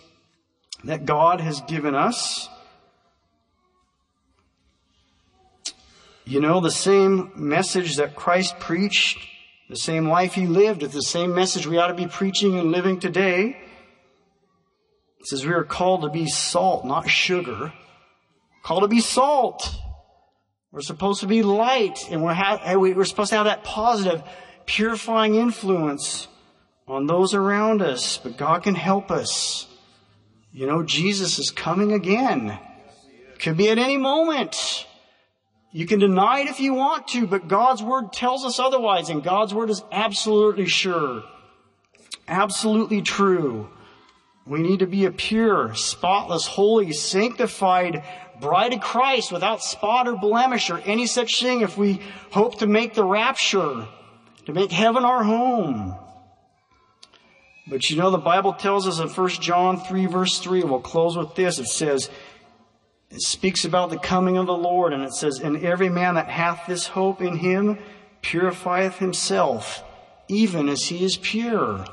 that 0.85 1.05
God 1.07 1.41
has 1.41 1.61
given 1.63 1.95
us. 1.95 2.49
You 6.27 6.41
know, 6.41 6.61
the 6.61 6.71
same 6.71 7.33
message 7.37 7.97
that 7.97 8.17
Christ 8.17 8.59
preached, 8.59 9.19
the 9.75 9.81
same 9.81 10.09
life 10.09 10.35
He 10.35 10.47
lived, 10.47 10.85
is 10.85 10.93
the 10.93 11.03
same 11.03 11.35
message 11.35 11.67
we 11.67 11.79
ought 11.79 11.89
to 11.89 11.95
be 11.95 12.07
preaching 12.07 12.57
and 12.61 12.71
living 12.71 13.01
today. 13.01 13.57
It 15.19 15.27
says 15.27 15.45
we 15.45 15.53
are 15.53 15.65
called 15.65 16.03
to 16.03 16.11
be 16.11 16.29
salt, 16.29 16.85
not 16.85 17.11
sugar. 17.11 17.73
Called 18.63 18.83
to 18.85 18.89
be 18.89 19.01
salt. 19.01 19.69
We're 20.71 20.81
supposed 20.81 21.23
to 21.23 21.27
be 21.27 21.43
light 21.43 22.09
and 22.09 22.23
we're, 22.23 22.35
ha- 22.35 22.77
we're 22.77 23.05
supposed 23.05 23.31
to 23.31 23.37
have 23.37 23.47
that 23.47 23.65
positive, 23.65 24.23
purifying 24.65 25.35
influence 25.35 26.29
on 26.87 27.07
those 27.07 27.35
around 27.35 27.83
us. 27.83 28.17
But 28.19 28.37
God 28.37 28.63
can 28.63 28.77
help 28.77 29.11
us. 29.11 29.67
You 30.53 30.69
know, 30.69 30.85
Jesus 30.85 31.41
is 31.41 31.51
coming 31.51 31.93
again. 31.93 32.57
Could 33.41 33.57
be 33.57 33.71
at 33.71 33.79
any 33.79 33.97
moment. 33.97 34.87
You 35.75 35.87
can 35.87 35.99
deny 35.99 36.39
it 36.39 36.47
if 36.47 36.61
you 36.61 36.73
want 36.73 37.09
to, 37.09 37.27
but 37.27 37.49
God's 37.49 37.83
word 37.83 38.13
tells 38.13 38.45
us 38.45 38.61
otherwise, 38.61 39.11
and 39.11 39.25
God's 39.25 39.53
word 39.53 39.71
is 39.71 39.83
absolutely 39.91 40.67
sure. 40.67 41.25
Absolutely 42.29 43.03
true. 43.03 43.69
We 44.47 44.61
need 44.61 44.79
to 44.79 44.87
be 44.87 45.05
a 45.05 45.11
pure, 45.11 45.75
spotless, 45.75 46.47
holy, 46.47 46.93
sanctified 46.93 48.05
bride 48.41 48.73
of 48.73 48.83
Christ 48.83 49.33
without 49.33 49.65
spot 49.65 50.07
or 50.07 50.17
blemish 50.17 50.71
or 50.71 50.79
any 50.79 51.09
such 51.09 51.43
thing 51.43 51.63
if 51.63 51.77
we 51.77 52.01
hope 52.31 52.61
to 52.61 52.69
make 52.69 52.95
the 52.95 53.05
rapture, 53.05 53.89
to 54.47 54.53
make 54.53 54.71
heaven 54.71 55.05
our 55.05 55.25
home. 55.25 55.97
But 57.67 57.91
you 57.91 57.97
know, 57.97 58.13
the 58.13 58.19
Bible 58.19 58.53
tells 58.53 58.87
us 58.87 59.01
in 59.01 59.09
1 59.09 59.29
John 59.41 59.81
3 59.81 60.07
verse 60.07 60.39
3, 60.39 60.63
we'll 60.63 60.79
close 60.79 61.17
with 61.17 61.35
this. 61.35 61.59
It 61.59 61.67
says, 61.67 62.11
it 63.15 63.23
speaks 63.23 63.65
about 63.65 63.91
the 63.91 63.99
coming 63.99 64.37
of 64.39 64.47
the 64.47 64.57
Lord 64.57 64.93
and 64.93 65.05
it 65.05 65.15
says, 65.15 65.39
and 65.39 65.63
every 65.65 65.89
man 65.89 66.17
that 66.17 66.29
hath 66.29 66.65
this 66.67 66.89
hope 66.89 67.23
in 67.23 67.37
him 67.37 67.79
purifieth 68.23 68.99
himself, 68.99 69.85
even 70.27 70.69
as 70.69 70.83
he 70.83 71.05
is 71.05 71.17
pure. 71.17 71.85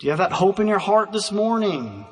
Do 0.00 0.06
you 0.06 0.10
have 0.10 0.18
that 0.18 0.32
hope 0.32 0.58
in 0.58 0.66
your 0.66 0.80
heart 0.80 1.12
this 1.12 1.30
morning? 1.30 2.04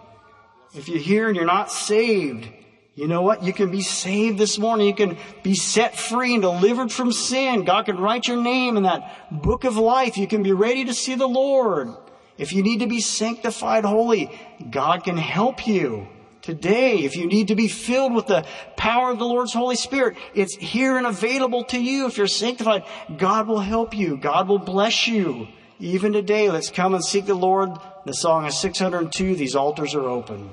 If 0.77 0.89
you're 0.89 0.99
here 0.99 1.27
and 1.27 1.35
you're 1.35 1.45
not 1.45 1.73
saved, 1.73 2.49
you 2.95 3.09
know 3.09 3.23
what? 3.23 3.43
You 3.43 3.53
can 3.53 3.73
be 3.73 3.83
saved 3.83 4.39
this 4.39 4.61
morning. 4.61 4.87
You 4.87 4.95
can 4.95 5.19
be 5.43 5.57
set 5.57 5.99
free 5.99 6.35
and 6.35 6.43
delivered 6.43 6.93
from 6.93 7.11
sin. 7.11 7.65
God 7.65 7.87
can 7.87 7.99
write 7.99 8.29
your 8.29 8.41
name 8.41 8.77
in 8.77 8.85
that 8.85 9.43
book 9.43 9.65
of 9.65 9.77
life. 9.77 10.17
You 10.17 10.29
can 10.29 10.45
be 10.45 10.53
ready 10.53 10.85
to 10.85 10.95
see 10.95 11.17
the 11.17 11.27
Lord. 11.27 11.89
If 12.39 12.53
you 12.53 12.63
need 12.63 12.79
to 12.79 12.87
be 12.87 13.01
sanctified 13.01 13.85
holy, 13.85 14.31
God 14.71 15.03
can 15.03 15.17
help 15.17 15.67
you 15.67 16.07
today. 16.51 16.99
If 16.99 17.17
you 17.17 17.27
need 17.27 17.49
to 17.49 17.55
be 17.55 17.69
filled 17.69 18.15
with 18.15 18.27
the 18.27 18.45
power 18.77 19.11
of 19.11 19.19
the 19.19 19.25
Lord's 19.25 19.53
Holy 19.53 19.77
Spirit, 19.77 20.17
it's 20.35 20.57
here 20.57 20.97
and 20.99 21.07
available 21.07 21.65
to 21.65 21.79
you. 21.81 22.07
If 22.07 22.19
you're 22.19 22.27
sanctified, 22.27 22.85
God 23.17 23.47
will 23.47 23.61
help 23.61 23.95
you. 23.95 24.17
God 24.17 24.49
will 24.49 24.59
bless 24.59 25.07
you. 25.07 25.49
Even 25.79 26.13
today, 26.13 26.51
let's 26.51 26.71
come 26.71 26.95
and 26.95 27.05
seek 27.05 27.27
the 27.27 27.35
Lord. 27.35 27.71
The 28.05 28.13
song 28.13 28.47
is 28.47 28.59
602. 28.59 29.37
These 29.37 29.55
altars 29.55 29.95
are 29.95 30.09
open. 30.09 30.51